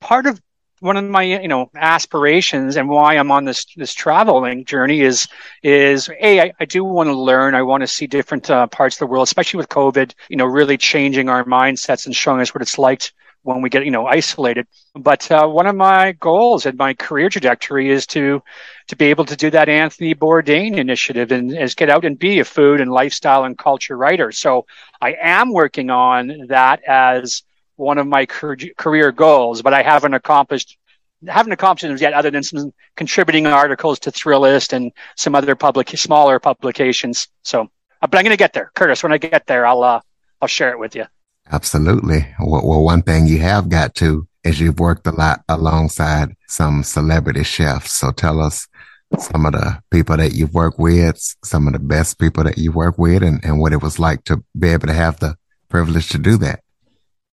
part 0.00 0.26
of 0.26 0.40
one 0.80 0.96
of 0.96 1.04
my 1.04 1.22
you 1.22 1.48
know 1.48 1.70
aspirations 1.74 2.76
and 2.76 2.88
why 2.88 3.14
I'm 3.14 3.30
on 3.30 3.44
this 3.44 3.66
this 3.76 3.94
traveling 3.94 4.64
journey 4.64 5.00
is 5.00 5.26
is 5.62 6.10
a 6.20 6.40
I, 6.40 6.52
I 6.60 6.64
do 6.66 6.84
want 6.84 7.08
to 7.08 7.14
learn. 7.14 7.54
I 7.54 7.62
want 7.62 7.82
to 7.82 7.86
see 7.86 8.06
different 8.06 8.50
uh, 8.50 8.66
parts 8.66 8.96
of 8.96 9.00
the 9.00 9.06
world, 9.06 9.26
especially 9.26 9.58
with 9.58 9.68
COVID. 9.68 10.12
You 10.28 10.36
know, 10.36 10.44
really 10.44 10.76
changing 10.76 11.28
our 11.28 11.44
mindsets 11.44 12.06
and 12.06 12.14
showing 12.14 12.40
us 12.40 12.54
what 12.54 12.62
it's 12.62 12.78
like 12.78 13.12
when 13.46 13.62
we 13.62 13.70
get 13.70 13.84
you 13.84 13.90
know 13.92 14.06
isolated 14.06 14.66
but 14.96 15.30
uh, 15.30 15.46
one 15.46 15.66
of 15.66 15.76
my 15.76 16.12
goals 16.12 16.66
and 16.66 16.76
my 16.76 16.92
career 16.94 17.28
trajectory 17.28 17.88
is 17.90 18.04
to 18.06 18.42
to 18.88 18.96
be 18.96 19.06
able 19.06 19.24
to 19.24 19.36
do 19.36 19.50
that 19.50 19.68
anthony 19.68 20.16
bourdain 20.16 20.76
initiative 20.76 21.30
and 21.30 21.56
is 21.56 21.76
get 21.76 21.88
out 21.88 22.04
and 22.04 22.18
be 22.18 22.40
a 22.40 22.44
food 22.44 22.80
and 22.80 22.90
lifestyle 22.90 23.44
and 23.44 23.56
culture 23.56 23.96
writer 23.96 24.32
so 24.32 24.66
i 25.00 25.14
am 25.20 25.52
working 25.52 25.90
on 25.90 26.46
that 26.48 26.82
as 26.88 27.44
one 27.76 27.98
of 27.98 28.06
my 28.06 28.26
career 28.26 29.12
goals 29.12 29.62
but 29.62 29.74
i 29.74 29.82
haven't 29.82 30.14
accomplished 30.14 30.76
haven't 31.26 31.52
accomplished 31.52 31.92
it 31.92 32.00
yet 32.00 32.12
other 32.12 32.30
than 32.30 32.42
some 32.42 32.72
contributing 32.96 33.46
articles 33.46 33.98
to 33.98 34.10
thrillist 34.10 34.72
and 34.72 34.92
some 35.16 35.34
other 35.34 35.54
public 35.54 35.88
smaller 35.90 36.38
publications 36.38 37.28
so 37.42 37.68
but 38.00 38.14
i'm 38.14 38.24
going 38.24 38.30
to 38.30 38.36
get 38.36 38.52
there 38.52 38.70
curtis 38.74 39.02
when 39.02 39.12
i 39.12 39.18
get 39.18 39.46
there 39.46 39.66
i'll 39.66 39.82
uh, 39.82 40.00
i'll 40.40 40.48
share 40.48 40.70
it 40.70 40.78
with 40.78 40.94
you 40.94 41.04
Absolutely. 41.50 42.26
Well, 42.40 42.66
well, 42.66 42.82
one 42.82 43.02
thing 43.02 43.26
you 43.26 43.38
have 43.38 43.68
got 43.68 43.94
to 43.96 44.26
is 44.44 44.60
you've 44.60 44.80
worked 44.80 45.06
a 45.06 45.12
lot 45.12 45.42
alongside 45.48 46.34
some 46.48 46.82
celebrity 46.82 47.44
chefs. 47.44 47.92
So 47.92 48.10
tell 48.10 48.40
us 48.40 48.66
some 49.18 49.46
of 49.46 49.52
the 49.52 49.80
people 49.90 50.16
that 50.16 50.32
you've 50.32 50.54
worked 50.54 50.78
with, 50.78 51.18
some 51.44 51.66
of 51.66 51.72
the 51.72 51.78
best 51.78 52.18
people 52.18 52.44
that 52.44 52.58
you 52.58 52.72
work 52.72 52.98
with, 52.98 53.22
and, 53.22 53.44
and 53.44 53.60
what 53.60 53.72
it 53.72 53.82
was 53.82 53.98
like 53.98 54.24
to 54.24 54.42
be 54.58 54.68
able 54.68 54.88
to 54.88 54.92
have 54.92 55.20
the 55.20 55.36
privilege 55.68 56.08
to 56.10 56.18
do 56.18 56.36
that. 56.38 56.60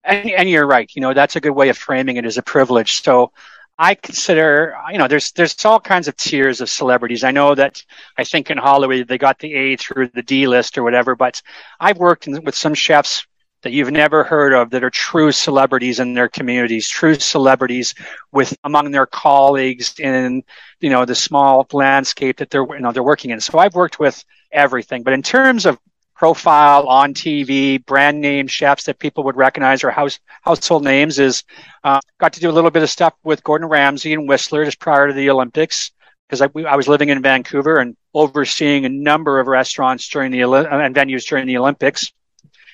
And, 0.06 0.30
and 0.30 0.48
you're 0.48 0.66
right. 0.66 0.90
You 0.94 1.02
know, 1.02 1.12
that's 1.14 1.36
a 1.36 1.40
good 1.40 1.50
way 1.50 1.68
of 1.68 1.76
framing 1.76 2.16
it 2.16 2.24
as 2.24 2.38
a 2.38 2.42
privilege. 2.42 3.02
So 3.02 3.32
I 3.78 3.94
consider, 3.94 4.74
you 4.90 4.98
know, 4.98 5.08
there's 5.08 5.32
there's 5.32 5.64
all 5.64 5.80
kinds 5.80 6.08
of 6.08 6.16
tiers 6.16 6.60
of 6.60 6.70
celebrities. 6.70 7.24
I 7.24 7.30
know 7.30 7.54
that 7.54 7.82
I 8.16 8.24
think 8.24 8.50
in 8.50 8.56
Hollywood 8.56 9.08
they 9.08 9.18
got 9.18 9.38
the 9.38 9.52
A 9.54 9.76
through 9.76 10.08
the 10.08 10.22
D 10.22 10.46
list 10.46 10.78
or 10.78 10.82
whatever, 10.82 11.14
but 11.14 11.42
I've 11.78 11.98
worked 11.98 12.26
in, 12.26 12.42
with 12.44 12.54
some 12.54 12.72
chefs 12.74 13.26
that 13.62 13.72
you've 13.72 13.90
never 13.90 14.24
heard 14.24 14.54
of 14.54 14.70
that 14.70 14.84
are 14.84 14.90
true 14.90 15.32
celebrities 15.32 15.98
in 16.00 16.14
their 16.14 16.28
communities, 16.28 16.88
true 16.88 17.16
celebrities 17.16 17.94
with 18.32 18.56
among 18.64 18.92
their 18.92 19.06
colleagues 19.06 19.98
in 19.98 20.42
you 20.80 20.88
know 20.88 21.04
the 21.04 21.14
small 21.14 21.66
landscape 21.72 22.38
that 22.38 22.48
they're 22.48 22.66
you 22.66 22.80
know 22.80 22.92
they're 22.92 23.02
working 23.02 23.30
in. 23.30 23.40
So 23.40 23.58
I've 23.58 23.74
worked 23.74 23.98
with 23.98 24.24
everything, 24.52 25.02
but 25.02 25.12
in 25.12 25.22
terms 25.22 25.66
of 25.66 25.78
profile 26.16 26.86
on 26.86 27.12
TV, 27.12 27.84
brand 27.84 28.20
name 28.20 28.46
chefs 28.46 28.84
that 28.84 28.98
people 28.98 29.22
would 29.24 29.36
recognize 29.36 29.84
or 29.84 29.90
house, 29.90 30.18
household 30.42 30.82
names 30.82 31.18
is 31.18 31.44
uh, 31.84 32.00
got 32.18 32.32
to 32.32 32.40
do 32.40 32.50
a 32.50 32.52
little 32.52 32.70
bit 32.70 32.82
of 32.82 32.90
stuff 32.90 33.14
with 33.22 33.44
Gordon 33.44 33.68
Ramsay 33.68 34.14
and 34.14 34.26
Whistler 34.26 34.64
just 34.64 34.80
prior 34.80 35.08
to 35.08 35.12
the 35.12 35.28
Olympics 35.30 35.92
because 36.26 36.40
I, 36.40 36.48
I, 36.66 36.74
was 36.74 36.88
living 36.88 37.10
in 37.10 37.22
Vancouver 37.22 37.76
and 37.78 37.96
overseeing 38.14 38.84
a 38.84 38.88
number 38.88 39.38
of 39.38 39.46
restaurants 39.46 40.08
during 40.08 40.32
the 40.32 40.42
and 40.42 40.94
venues 40.94 41.26
during 41.26 41.46
the 41.46 41.58
Olympics. 41.58 42.10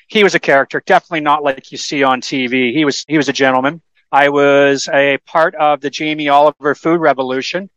He 0.06 0.22
was 0.22 0.34
a 0.34 0.40
character, 0.40 0.82
definitely 0.86 1.20
not 1.20 1.42
like 1.42 1.72
you 1.72 1.78
see 1.78 2.02
on 2.02 2.20
TV. 2.20 2.72
He 2.72 2.84
was 2.84 3.04
he 3.08 3.16
was 3.16 3.28
a 3.28 3.32
gentleman. 3.32 3.82
I 4.12 4.28
was 4.28 4.88
a 4.92 5.18
part 5.26 5.54
of 5.56 5.80
the 5.80 5.90
Jamie 5.90 6.28
Oliver 6.28 6.74
food 6.74 7.00
revolution 7.00 7.70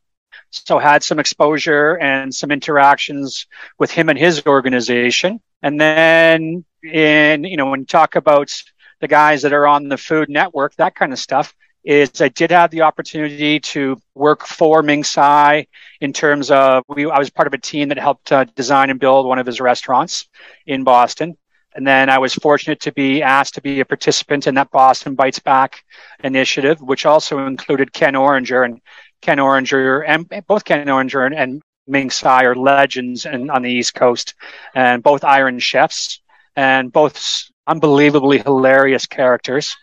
so 0.52 0.80
had 0.80 1.04
some 1.04 1.20
exposure 1.20 1.96
and 1.96 2.34
some 2.34 2.52
interactions 2.52 3.48
with 3.80 3.92
him 3.92 4.10
and 4.10 4.18
his 4.18 4.46
organization. 4.46 5.40
And 5.62 5.80
then 5.80 6.66
in, 6.84 7.44
you 7.44 7.58
know, 7.58 7.70
when 7.70 7.82
you 7.82 7.86
talk 7.86 8.16
about 8.16 8.52
the 9.00 9.08
guys 9.08 9.42
that 9.42 9.54
are 9.54 9.68
on 9.68 9.88
the 9.88 9.98
Food 9.98 10.30
Network, 10.30 10.76
that 10.76 10.96
kind 10.96 11.12
of 11.12 11.20
stuff, 11.20 11.54
is 11.84 12.20
I 12.20 12.30
did 12.30 12.52
have 12.52 12.72
the 12.72 12.82
opportunity 12.82 13.60
to 13.60 14.02
work 14.16 14.46
for 14.46 14.82
Ming 14.82 15.04
Tsai 15.04 15.68
in 16.02 16.14
terms 16.14 16.50
of 16.50 16.84
we, 16.88 17.10
I 17.10 17.20
was 17.20 17.30
part 17.30 17.48
of 17.48 17.54
a 17.54 17.60
team 17.60 17.90
that 17.90 18.00
helped 18.00 18.32
uh, 18.32 18.46
design 18.56 18.90
and 18.90 19.00
build 19.00 19.28
one 19.28 19.38
of 19.38 19.46
his 19.46 19.62
restaurants 19.62 20.28
in 20.66 20.84
Boston. 20.84 21.38
And 21.76 21.86
then 21.86 22.10
I 22.10 22.20
was 22.20 22.34
fortunate 22.34 22.80
to 22.82 22.94
be 22.94 23.22
asked 23.22 23.56
to 23.56 23.62
be 23.62 23.82
a 23.82 23.86
participant 23.86 24.48
in 24.48 24.56
that 24.56 24.72
Boston 24.72 25.14
Bites 25.14 25.40
Back 25.40 25.84
initiative, 26.24 26.82
which 26.82 27.06
also 27.06 27.46
included 27.46 27.94
Ken 27.94 28.14
Oringer. 28.14 28.64
And 28.64 28.82
Ken 29.26 29.40
Oringer 29.40 30.04
and 30.08 30.30
both 30.46 30.64
Ken 30.66 30.86
Oringer 30.86 31.26
and, 31.26 31.34
and 31.34 31.62
Ming 31.88 32.12
Tsai 32.12 32.44
are 32.44 32.56
legends 32.56 33.26
in, 33.26 33.50
on 33.50 33.64
the 33.64 33.72
East 33.72 33.96
Coast, 33.96 34.36
and 34.76 35.02
both 35.02 35.24
Iron 35.24 35.58
chefs, 35.58 36.22
and 36.56 36.92
both 36.92 37.50
unbelievably 37.66 38.40
hilarious 38.40 39.08
characters. 39.08 39.76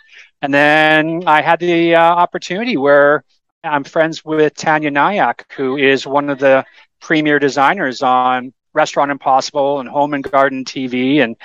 And 0.42 0.54
then 0.54 1.24
I 1.26 1.42
had 1.42 1.58
the 1.58 1.96
uh, 1.96 2.00
opportunity 2.00 2.76
where 2.76 3.24
I'm 3.64 3.82
friends 3.82 4.24
with 4.24 4.54
Taniya 4.54 4.92
Nayak, 4.92 5.42
who 5.56 5.76
is 5.76 6.06
one 6.06 6.30
of 6.30 6.38
the 6.38 6.64
premier 7.00 7.40
designers 7.40 8.00
on 8.00 8.52
Restaurant 8.74 9.10
Impossible 9.10 9.80
and 9.80 9.88
Home 9.88 10.14
and 10.14 10.22
Garden 10.22 10.64
TV, 10.64 11.22
and 11.22 11.36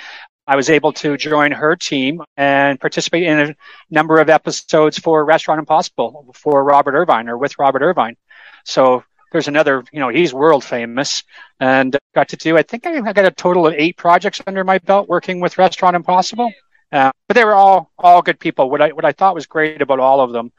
I 0.48 0.56
was 0.56 0.70
able 0.70 0.94
to 0.94 1.18
join 1.18 1.52
her 1.52 1.76
team 1.76 2.22
and 2.38 2.80
participate 2.80 3.24
in 3.24 3.38
a 3.38 3.56
number 3.90 4.18
of 4.18 4.30
episodes 4.30 4.98
for 4.98 5.22
Restaurant 5.22 5.58
Impossible 5.58 6.34
for 6.34 6.64
Robert 6.64 6.94
Irvine 6.94 7.28
or 7.28 7.36
with 7.36 7.58
Robert 7.58 7.82
Irvine. 7.82 8.16
So 8.64 9.04
there's 9.30 9.46
another, 9.46 9.84
you 9.92 10.00
know, 10.00 10.08
he's 10.08 10.32
world 10.32 10.64
famous 10.64 11.22
and 11.60 11.94
got 12.14 12.30
to 12.30 12.36
do, 12.36 12.56
I 12.56 12.62
think 12.62 12.86
I 12.86 13.12
got 13.12 13.26
a 13.26 13.30
total 13.30 13.66
of 13.66 13.74
eight 13.74 13.98
projects 13.98 14.40
under 14.46 14.64
my 14.64 14.78
belt 14.78 15.06
working 15.06 15.40
with 15.40 15.58
Restaurant 15.58 15.94
Impossible. 15.94 16.50
Uh, 16.90 17.12
but 17.26 17.34
they 17.34 17.44
were 17.44 17.54
all, 17.54 17.92
all 17.98 18.22
good 18.22 18.40
people. 18.40 18.70
What 18.70 18.80
I, 18.80 18.88
what 18.92 19.04
I 19.04 19.12
thought 19.12 19.34
was 19.34 19.44
great 19.46 19.82
about 19.82 20.00
all 20.00 20.22
of 20.22 20.32
them 20.32 20.50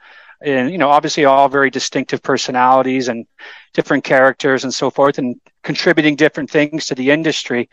and, 0.42 0.72
you 0.72 0.78
know, 0.78 0.90
obviously 0.90 1.26
all 1.26 1.50
very 1.50 1.72
distinctive 1.72 2.22
personalities 2.22 3.08
and 3.08 3.26
different 3.74 4.04
characters 4.04 4.64
and 4.64 4.74
so 4.74 4.92
forth 4.92 5.18
and 5.18 5.42
contributing 5.64 6.16
different 6.16 6.52
things 6.52 6.86
to 6.86 6.96
the 6.96 7.10
industry. 7.10 7.70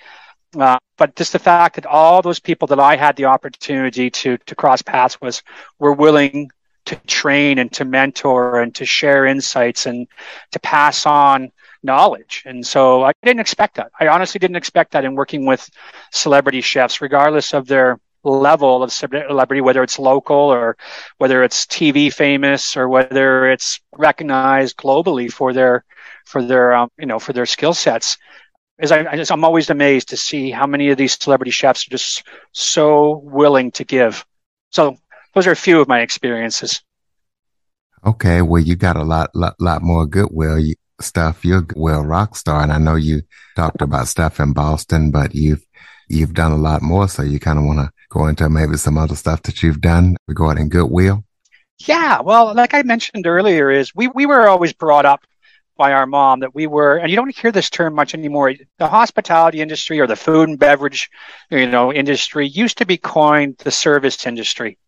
Uh, 0.59 0.79
but 0.97 1.15
just 1.17 1.33
the 1.33 1.39
fact 1.39 1.77
that 1.77 1.87
all 1.87 2.23
those 2.23 2.41
people 2.41 2.69
that 2.69 2.81
I 2.81 2.97
had 2.97 3.17
the 3.17 3.27
opportunity 3.27 4.11
to 4.11 4.39
to 4.39 4.55
cross 4.55 4.83
paths 4.83 5.21
with 5.21 5.43
were 5.79 5.93
willing 5.93 6.51
to 6.87 6.97
train 7.07 7.59
and 7.59 7.71
to 7.73 7.85
mentor 7.85 8.61
and 8.61 8.75
to 8.77 8.87
share 8.87 9.27
insights 9.27 9.87
and 9.87 10.07
to 10.53 10.61
pass 10.61 11.05
on 11.05 11.51
knowledge. 11.83 12.43
And 12.47 12.67
so 12.67 13.03
I 13.05 13.13
didn't 13.23 13.41
expect 13.41 13.77
that. 13.77 13.91
I 14.01 14.09
honestly 14.09 14.39
didn't 14.39 14.57
expect 14.57 14.93
that 14.93 15.05
in 15.05 15.15
working 15.15 15.47
with 15.47 15.69
celebrity 16.13 16.61
chefs, 16.61 17.01
regardless 17.01 17.53
of 17.55 17.67
their 17.67 18.01
level 18.23 18.83
of 18.83 18.93
celebrity, 18.93 19.61
whether 19.61 19.83
it's 19.83 19.99
local 19.99 20.37
or 20.37 20.77
whether 21.19 21.45
it's 21.45 21.67
TV 21.67 22.13
famous 22.13 22.77
or 22.77 22.89
whether 22.89 23.51
it's 23.51 23.81
recognized 23.97 24.77
globally 24.77 25.31
for 25.31 25.53
their 25.53 25.85
for 26.25 26.43
their 26.43 26.75
um, 26.75 26.91
you 26.99 27.07
know 27.07 27.19
for 27.19 27.33
their 27.33 27.47
skill 27.47 27.75
sets 27.75 28.19
is 28.79 28.93
I, 28.93 29.07
I 29.11 29.17
just, 29.17 29.33
I'm 29.33 29.45
always 29.45 29.71
amazed 29.71 30.09
to 30.11 30.17
see 30.17 30.51
how 30.51 30.67
many 30.67 30.91
of 30.91 30.99
these 30.99 31.19
celebrity 31.19 31.51
chefs 31.51 31.87
are 31.87 31.91
just 31.91 32.25
so 32.53 33.19
willing 33.25 33.71
to 33.73 33.85
give. 33.85 34.25
So 34.71 34.97
those 35.35 35.47
are 35.47 35.53
a 35.53 35.57
few 35.57 35.81
of 35.81 35.89
my 35.89 36.01
experiences. 36.01 36.83
Okay, 38.05 38.43
well, 38.43 38.63
you 38.63 38.77
got 38.77 38.97
a 38.97 39.03
lot, 39.03 39.31
lot, 39.35 39.57
lot 39.61 39.83
more 39.83 40.07
goodwill 40.07 40.63
stuff. 41.01 41.45
You're 41.45 41.59
a 41.59 41.63
goodwill 41.63 42.03
rock 42.03 42.37
star, 42.37 42.63
and 42.63 42.73
I 42.73 42.79
know 42.79 42.95
you 42.95 43.23
talked 43.57 43.83
about 43.83 44.09
stuff 44.09 44.39
in 44.39 44.53
Boston, 44.53 45.11
but 45.11 45.35
you've 45.35 45.65
you've 46.09 46.35
done 46.35 46.53
a 46.53 46.57
lot 46.57 46.83
more. 46.83 47.09
So 47.09 47.23
you 47.23 47.41
kind 47.41 47.59
of 47.59 47.65
want 47.65 47.81
to 47.81 47.91
go 48.11 48.27
into 48.29 48.49
maybe 48.49 48.77
some 48.77 48.97
other 48.97 49.17
stuff 49.17 49.43
that 49.43 49.63
you've 49.63 49.81
done 49.81 50.17
regarding 50.29 50.69
goodwill. 50.69 51.25
Yeah, 51.79 52.21
well, 52.21 52.55
like 52.55 52.75
I 52.75 52.83
mentioned 52.83 53.27
earlier, 53.27 53.71
is 53.71 53.95
we 53.95 54.09
we 54.09 54.27
were 54.27 54.49
always 54.49 54.73
brought 54.73 55.05
up 55.05 55.27
by 55.77 55.93
our 55.93 56.07
mom 56.07 56.41
that 56.41 56.55
we 56.55 56.67
were, 56.67 56.97
and 56.97 57.11
you 57.11 57.17
don't 57.17 57.37
hear 57.37 57.53
this 57.53 57.71
term 57.71 57.95
much 57.95 58.15
anymore. 58.15 58.55
The 58.79 58.89
hospitality 58.89 59.61
industry 59.61 60.01
or 60.01 60.07
the 60.07 60.17
food 60.17 60.49
and 60.49 60.59
beverage, 60.59 61.11
you 61.51 61.67
know, 61.67 61.93
industry 61.93 62.49
used 62.49 62.79
to 62.79 62.87
be 62.87 62.97
coined 62.97 63.59
the 63.59 63.71
service 63.71 64.27
industry. 64.27 64.79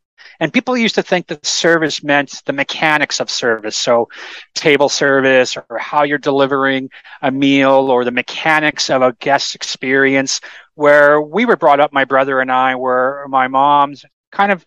And 0.40 0.52
people 0.52 0.76
used 0.76 0.94
to 0.94 1.02
think 1.02 1.26
that 1.26 1.44
service 1.44 2.02
meant 2.02 2.42
the 2.46 2.52
mechanics 2.52 3.20
of 3.20 3.30
service. 3.30 3.76
So 3.76 4.08
table 4.54 4.88
service 4.88 5.56
or 5.56 5.78
how 5.78 6.04
you're 6.04 6.18
delivering 6.18 6.90
a 7.22 7.30
meal 7.30 7.90
or 7.90 8.04
the 8.04 8.12
mechanics 8.12 8.88
of 8.88 9.02
a 9.02 9.14
guest 9.18 9.54
experience 9.54 10.40
where 10.74 11.20
we 11.20 11.44
were 11.44 11.56
brought 11.56 11.80
up, 11.80 11.92
my 11.92 12.04
brother 12.04 12.40
and 12.40 12.52
I, 12.52 12.76
were 12.76 13.26
my 13.28 13.48
mom's 13.48 14.04
kind 14.30 14.52
of 14.52 14.64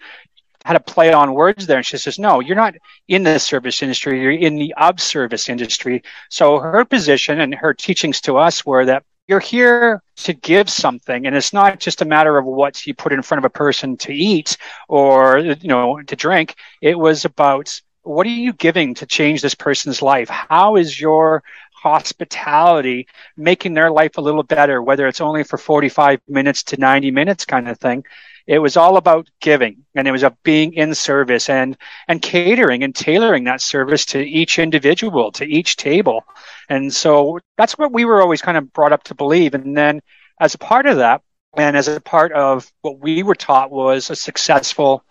had 0.65 0.75
a 0.75 0.79
play 0.79 1.11
on 1.11 1.33
words 1.33 1.65
there. 1.67 1.77
And 1.77 1.85
she 1.85 1.97
says, 1.97 2.19
no, 2.19 2.39
you're 2.39 2.55
not 2.55 2.75
in 3.07 3.23
the 3.23 3.39
service 3.39 3.81
industry. 3.81 4.21
You're 4.21 4.31
in 4.31 4.55
the 4.55 4.73
of 4.77 4.99
service 4.99 5.49
industry. 5.49 6.03
So 6.29 6.59
her 6.59 6.85
position 6.85 7.39
and 7.39 7.53
her 7.55 7.73
teachings 7.73 8.21
to 8.21 8.37
us 8.37 8.65
were 8.65 8.85
that 8.85 9.03
you're 9.27 9.39
here 9.39 10.03
to 10.17 10.33
give 10.33 10.69
something 10.69 11.25
and 11.25 11.35
it's 11.35 11.53
not 11.53 11.79
just 11.79 12.01
a 12.01 12.05
matter 12.05 12.37
of 12.37 12.45
what 12.45 12.85
you 12.85 12.93
put 12.93 13.13
in 13.13 13.21
front 13.21 13.39
of 13.39 13.45
a 13.45 13.49
person 13.49 13.95
to 13.95 14.13
eat 14.13 14.57
or 14.89 15.37
you 15.39 15.69
know 15.69 16.01
to 16.01 16.15
drink 16.15 16.55
it 16.81 16.97
was 16.97 17.23
about 17.23 17.79
what 18.01 18.25
are 18.27 18.29
you 18.29 18.51
giving 18.51 18.93
to 18.95 19.05
change 19.05 19.41
this 19.41 19.55
person's 19.55 20.01
life 20.01 20.27
how 20.27 20.75
is 20.75 20.99
your 20.99 21.43
hospitality 21.71 23.07
making 23.37 23.73
their 23.73 23.89
life 23.89 24.17
a 24.17 24.21
little 24.21 24.43
better 24.43 24.81
whether 24.81 25.07
it's 25.07 25.21
only 25.21 25.43
for 25.43 25.57
45 25.57 26.19
minutes 26.27 26.63
to 26.63 26.77
90 26.77 27.11
minutes 27.11 27.45
kind 27.45 27.69
of 27.69 27.79
thing 27.79 28.03
it 28.47 28.59
was 28.59 28.77
all 28.77 28.97
about 28.97 29.29
giving 29.39 29.85
and 29.95 30.07
it 30.07 30.11
was 30.11 30.23
about 30.23 30.41
being 30.43 30.73
in 30.73 30.93
service 30.95 31.49
and 31.49 31.77
and 32.07 32.21
catering 32.21 32.83
and 32.83 32.95
tailoring 32.95 33.45
that 33.45 33.61
service 33.61 34.05
to 34.07 34.19
each 34.19 34.59
individual 34.59 35.31
to 35.33 35.45
each 35.45 35.75
table. 35.77 36.25
And 36.69 36.93
so 36.93 37.39
that's 37.57 37.77
what 37.77 37.91
we 37.91 38.05
were 38.05 38.21
always 38.21 38.41
kind 38.41 38.57
of 38.57 38.73
brought 38.73 38.93
up 38.93 39.03
to 39.05 39.15
believe. 39.15 39.53
And 39.53 39.75
then 39.77 40.01
as 40.39 40.55
a 40.55 40.57
part 40.57 40.85
of 40.85 40.97
that 40.97 41.21
and 41.57 41.75
as 41.75 41.87
a 41.87 41.99
part 41.99 42.31
of 42.31 42.71
what 42.81 42.99
we 42.99 43.23
were 43.23 43.35
taught 43.35 43.71
was 43.71 44.09
a 44.09 44.15
successful 44.15 45.03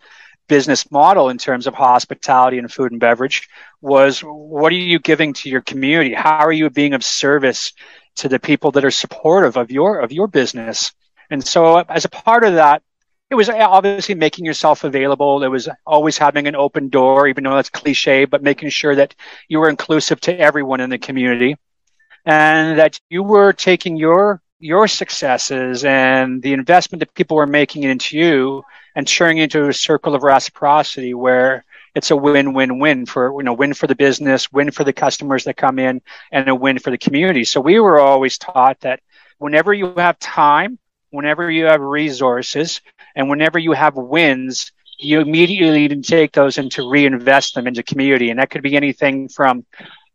business 0.48 0.90
model 0.90 1.28
in 1.28 1.38
terms 1.38 1.68
of 1.68 1.74
hospitality 1.74 2.58
and 2.58 2.72
food 2.72 2.90
and 2.90 3.00
beverage 3.00 3.48
was 3.80 4.20
what 4.20 4.72
are 4.72 4.76
you 4.76 4.98
giving 4.98 5.32
to 5.32 5.48
your 5.48 5.60
community? 5.60 6.12
How 6.12 6.38
are 6.38 6.52
you 6.52 6.68
being 6.70 6.92
of 6.92 7.04
service 7.04 7.72
to 8.16 8.28
the 8.28 8.40
people 8.40 8.72
that 8.72 8.84
are 8.84 8.90
supportive 8.90 9.56
of 9.56 9.70
your 9.70 10.00
of 10.00 10.10
your 10.10 10.26
business? 10.26 10.92
And 11.30 11.46
so 11.46 11.78
as 11.78 12.04
a 12.04 12.08
part 12.08 12.42
of 12.42 12.54
that 12.54 12.82
it 13.30 13.34
was 13.36 13.48
uh, 13.48 13.56
obviously 13.58 14.14
making 14.14 14.44
yourself 14.44 14.84
available. 14.84 15.42
It 15.42 15.48
was 15.48 15.68
always 15.86 16.18
having 16.18 16.48
an 16.48 16.56
open 16.56 16.88
door, 16.88 17.28
even 17.28 17.44
though 17.44 17.54
that's 17.54 17.70
cliche, 17.70 18.24
but 18.24 18.42
making 18.42 18.70
sure 18.70 18.94
that 18.96 19.14
you 19.48 19.60
were 19.60 19.70
inclusive 19.70 20.20
to 20.22 20.38
everyone 20.38 20.80
in 20.80 20.90
the 20.90 20.98
community 20.98 21.56
and 22.26 22.78
that 22.78 23.00
you 23.08 23.22
were 23.22 23.52
taking 23.52 23.96
your 23.96 24.42
your 24.58 24.86
successes 24.86 25.86
and 25.86 26.42
the 26.42 26.52
investment 26.52 27.00
that 27.00 27.14
people 27.14 27.36
were 27.38 27.46
making 27.46 27.82
into 27.84 28.18
you 28.18 28.62
and 28.94 29.08
turning 29.08 29.38
into 29.38 29.68
a 29.68 29.72
circle 29.72 30.14
of 30.14 30.22
reciprocity 30.22 31.14
where 31.14 31.64
it's 31.94 32.10
a 32.10 32.16
win-win-win 32.16 33.06
for 33.06 33.32
you 33.38 33.42
know 33.42 33.54
win 33.54 33.74
for 33.74 33.86
the 33.86 33.94
business, 33.94 34.52
win 34.52 34.70
for 34.70 34.84
the 34.84 34.92
customers 34.92 35.44
that 35.44 35.56
come 35.56 35.78
in, 35.78 36.02
and 36.30 36.48
a 36.48 36.54
win 36.54 36.78
for 36.78 36.90
the 36.90 36.98
community. 36.98 37.44
So 37.44 37.60
we 37.60 37.80
were 37.80 38.00
always 38.00 38.38
taught 38.38 38.80
that 38.80 39.00
whenever 39.38 39.72
you 39.72 39.94
have 39.96 40.18
time, 40.18 40.78
whenever 41.10 41.50
you 41.50 41.66
have 41.66 41.80
resources, 41.80 42.80
and 43.14 43.28
whenever 43.28 43.58
you 43.58 43.72
have 43.72 43.96
wins, 43.96 44.72
you 44.98 45.20
immediately 45.20 45.88
need 45.88 46.02
to 46.02 46.10
take 46.10 46.32
those 46.32 46.58
and 46.58 46.70
to 46.72 46.88
reinvest 46.88 47.54
them 47.54 47.66
into 47.66 47.82
community. 47.82 48.30
And 48.30 48.38
that 48.38 48.50
could 48.50 48.62
be 48.62 48.76
anything 48.76 49.28
from 49.28 49.64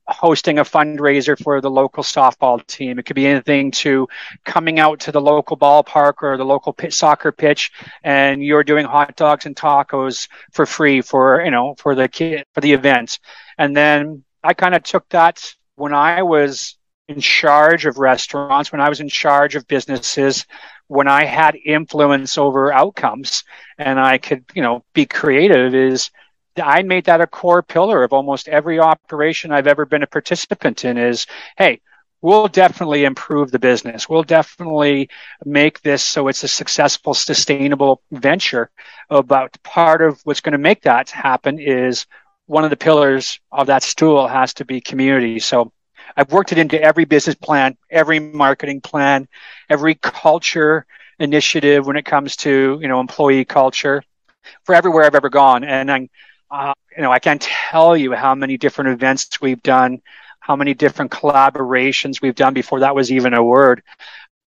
hosting 0.08 0.60
a 0.60 0.64
fundraiser 0.64 1.42
for 1.42 1.62
the 1.62 1.70
local 1.70 2.04
softball 2.04 2.66
team. 2.68 3.00
It 3.00 3.06
could 3.06 3.16
be 3.16 3.26
anything 3.26 3.72
to 3.72 4.08
coming 4.44 4.80
out 4.80 5.00
to 5.02 5.12
the 5.12 5.22
local 5.22 5.58
ballpark 5.58 6.16
or 6.22 6.38
the 6.38 6.46
local 6.46 6.74
pit, 6.74 6.94
soccer 6.94 7.32
pitch, 7.32 7.72
and 8.04 8.44
you're 8.44 8.64
doing 8.64 8.86
hot 8.86 9.16
dogs 9.16 9.46
and 9.46 9.56
tacos 9.56 10.28
for 10.52 10.66
free 10.66 11.02
for 11.02 11.44
you 11.44 11.52
know 11.52 11.76
for 11.78 11.96
the 11.96 12.08
kid 12.08 12.46
for 12.54 12.62
the 12.62 12.74
event. 12.74 13.20
And 13.58 13.76
then 13.76 14.24
I 14.44 14.54
kind 14.54 14.76
of 14.76 14.84
took 14.84 15.10
that 15.10 15.56
when 15.76 15.94
I 15.94 16.22
was 16.22 16.78
in 17.08 17.20
charge 17.20 17.86
of 17.86 17.98
restaurants, 17.98 18.72
when 18.72 18.82
I 18.82 18.90
was 18.90 19.00
in 19.00 19.10
charge 19.10 19.56
of 19.56 19.68
businesses, 19.68 20.46
when 20.88 21.08
I 21.08 21.26
had 21.26 21.56
influence 21.56 22.38
over 22.38 22.72
outcomes, 22.72 23.44
and 23.78 24.00
I 24.00 24.18
could 24.18 24.46
you 24.54 24.62
know 24.62 24.84
be 24.94 25.06
creative. 25.06 25.74
Is 25.76 26.12
I 26.58 26.84
made 26.84 27.06
that 27.06 27.22
a 27.22 27.28
core 27.28 27.64
pillar 27.64 28.04
of 28.04 28.14
almost 28.14 28.48
every 28.48 28.80
operation 28.80 29.52
I've 29.52 29.68
ever 29.68 29.86
been 29.86 30.04
a 30.04 30.08
participant 30.08 30.86
in 30.86 30.98
is, 30.98 31.28
hey, 31.58 31.82
we'll 32.22 32.48
definitely 32.48 33.04
improve 33.04 33.52
the 33.52 33.60
business. 33.60 34.10
We'll 34.10 34.24
definitely 34.24 35.10
make 35.44 35.82
this 35.82 36.02
so 36.02 36.28
it's 36.28 36.44
a 36.44 36.48
successful, 36.48 37.14
sustainable 37.14 38.02
venture. 38.12 38.70
But 39.10 39.62
part 39.64 40.02
of 40.02 40.22
what's 40.24 40.42
going 40.42 40.54
to 40.54 40.58
make 40.58 40.84
that 40.84 41.10
happen 41.10 41.60
is 41.60 42.06
one 42.48 42.64
of 42.64 42.70
the 42.70 42.78
pillars 42.78 43.40
of 43.52 43.68
that 43.68 43.84
stool 43.84 44.28
has 44.28 44.54
to 44.56 44.66
be 44.66 44.82
community. 44.82 45.40
So 45.40 45.72
I've 46.16 46.32
worked 46.32 46.52
it 46.52 46.58
into 46.58 46.82
every 46.82 47.06
business 47.06 47.36
plan, 47.36 47.78
every 47.90 48.20
marketing 48.20 48.82
plan, 48.82 49.28
every 49.70 49.96
culture 49.96 50.86
initiative 51.20 51.86
when 51.86 51.96
it 51.96 52.06
comes 52.06 52.36
to, 52.38 52.80
you 52.82 52.88
know, 52.88 53.00
employee 53.00 53.46
culture 53.46 54.04
for 54.64 54.76
everywhere 54.76 55.06
I've 55.06 55.16
ever 55.16 55.30
gone. 55.30 55.64
And 55.64 55.92
I'm 55.92 56.10
uh, 56.52 56.74
you 56.96 57.04
know, 57.04 57.12
I 57.12 57.20
can't 57.20 57.42
tell 57.42 57.98
you 57.98 58.14
how 58.14 58.36
many 58.36 58.58
different 58.58 58.92
events 58.92 59.42
we've 59.42 59.62
done, 59.62 60.02
how 60.40 60.56
many 60.56 60.74
different 60.74 61.12
collaborations 61.12 62.22
we've 62.22 62.36
done 62.36 62.54
before 62.54 62.82
that 62.82 62.96
was 62.96 63.12
even 63.12 63.34
a 63.34 63.44
word 63.44 63.84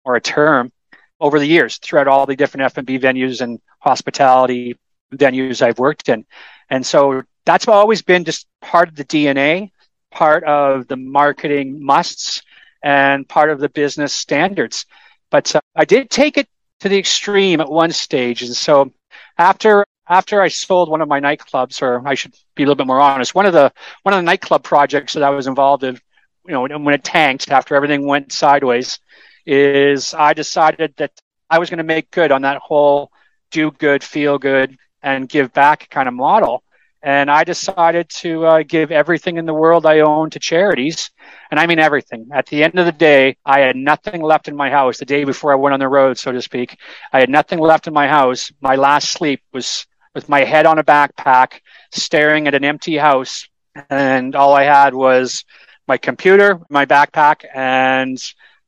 or 0.05 0.15
a 0.17 0.21
term 0.21 0.73
over 1.21 1.39
the 1.39 1.47
years 1.47 1.79
throughout 1.79 2.09
all 2.09 2.25
the 2.25 2.37
different 2.37 2.65
F&B 2.77 2.99
venues 2.99 3.41
and 3.41 3.61
hospitality 3.81 4.79
venues 5.13 5.61
I've 5.61 5.79
worked 5.79 6.09
in. 6.09 6.25
And 6.71 6.87
so 6.87 7.23
that's 7.45 7.67
always 7.67 8.03
been 8.03 8.25
just 8.25 8.47
part 8.61 8.89
of 8.89 8.95
the 8.95 9.05
DNA, 9.05 9.73
part 10.11 10.45
of 10.45 10.89
the 10.89 10.97
marketing 10.97 11.85
musts, 11.85 12.43
and 12.83 13.29
part 13.29 13.51
of 13.51 13.61
the 13.61 13.69
business 13.69 14.15
standards. 14.15 14.87
But 15.31 15.55
uh, 15.55 15.61
I 15.75 15.85
did 15.85 16.11
take 16.11 16.39
it 16.39 16.49
to 16.81 16.89
the 16.89 16.99
extreme 16.99 17.61
at 17.61 17.71
one 17.71 17.93
stage. 17.93 18.43
And 18.43 18.55
so 18.55 18.93
after 19.37 19.85
after 20.09 20.41
I 20.41 20.49
sold 20.49 20.89
one 20.89 21.03
of 21.03 21.09
my 21.09 21.21
nightclubs, 21.21 21.83
or 21.83 22.07
I 22.07 22.15
should 22.15 22.35
be 22.55 22.63
a 22.63 22.67
little 22.67 22.77
bit 22.77 22.87
more 22.87 23.01
honest, 23.01 23.35
one 23.35 23.47
of 23.47 23.53
the 23.53 23.73
one 24.03 24.15
of 24.15 24.19
the 24.19 24.23
nightclub 24.23 24.63
projects 24.63 25.15
that 25.15 25.23
I 25.23 25.31
was 25.31 25.47
involved 25.47 25.85
in, 25.85 26.01
you 26.47 26.53
know, 26.53 26.63
when 26.63 26.95
it 26.95 27.05
tanked 27.05 27.51
after 27.51 27.75
everything 27.75 28.07
went 28.07 28.33
sideways, 28.33 29.01
is 29.45 30.15
I 30.15 30.33
decided 30.33 30.95
that 30.97 31.13
I 31.51 31.59
was 31.59 31.71
going 31.71 31.79
to 31.79 31.85
make 31.85 32.11
good 32.11 32.33
on 32.33 32.43
that 32.43 32.59
whole 32.59 33.11
do 33.51 33.71
good, 33.71 34.05
feel 34.05 34.39
good, 34.39 34.77
and 35.03 35.29
give 35.29 35.53
back 35.53 35.89
kind 35.91 36.09
of 36.09 36.15
model. 36.15 36.63
And 37.03 37.31
I 37.31 37.45
decided 37.45 38.09
to 38.09 38.45
uh, 38.45 38.63
give 38.65 38.91
everything 38.91 39.37
in 39.37 39.47
the 39.47 39.55
world 39.55 39.87
I 39.87 40.01
own 40.01 40.31
to 40.31 40.41
charities. 40.41 41.11
And 41.51 41.61
I 41.61 41.67
mean 41.67 41.79
everything. 41.79 42.29
At 42.33 42.47
the 42.47 42.65
end 42.65 42.79
of 42.79 42.87
the 42.87 42.93
day, 42.93 43.37
I 43.45 43.61
had 43.61 43.77
nothing 43.77 44.21
left 44.21 44.49
in 44.49 44.57
my 44.57 44.69
house. 44.69 44.99
The 44.99 45.05
day 45.05 45.25
before 45.25 45.53
I 45.53 45.57
went 45.57 45.75
on 45.75 45.81
the 45.81 45.89
road, 45.89 46.19
so 46.19 46.33
to 46.33 46.43
speak, 46.43 46.77
I 47.13 47.21
had 47.21 47.31
nothing 47.31 47.61
left 47.61 47.87
in 47.87 47.95
my 47.95 48.09
house. 48.09 48.51
My 48.61 48.75
last 48.75 49.11
sleep 49.11 49.43
was 49.53 49.87
with 50.15 50.29
my 50.29 50.41
head 50.41 50.67
on 50.67 50.79
a 50.79 50.85
backpack, 50.85 51.61
staring 51.93 52.49
at 52.49 52.55
an 52.55 52.65
empty 52.65 52.97
house. 52.97 53.49
And 53.89 54.35
all 54.35 54.55
I 54.55 54.65
had 54.65 54.93
was 54.93 55.45
my 55.87 55.99
computer, 55.99 56.61
my 56.69 56.85
backpack, 56.85 57.45
and 57.55 58.21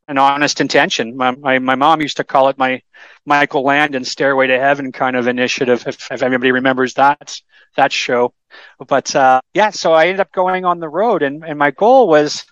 an 0.07 0.19
honest 0.19 0.61
intention. 0.61 1.17
My, 1.17 1.33
my, 1.33 1.59
my 1.59 1.75
mom 1.75 2.01
used 2.01 2.19
to 2.19 2.25
call 2.25 2.49
it 2.49 2.59
my 2.59 2.83
Michael 3.27 3.65
Landon 3.65 4.05
Stairway 4.05 4.47
to 4.47 4.59
Heaven 4.59 4.93
kind 4.93 5.17
of 5.17 5.27
initiative, 5.27 5.85
if, 5.87 6.11
if 6.13 6.23
anybody 6.23 6.53
remembers 6.53 6.95
that 6.95 7.41
that 7.77 7.93
show. 7.93 8.35
But 8.87 9.15
uh, 9.15 9.41
yeah, 9.55 9.71
so 9.71 9.93
I 9.93 10.07
ended 10.07 10.21
up 10.21 10.33
going 10.33 10.65
on 10.65 10.81
the 10.81 10.89
road, 10.89 11.23
and, 11.23 11.45
and 11.45 11.59
my 11.59 11.71
goal 11.71 12.09
was, 12.09 12.45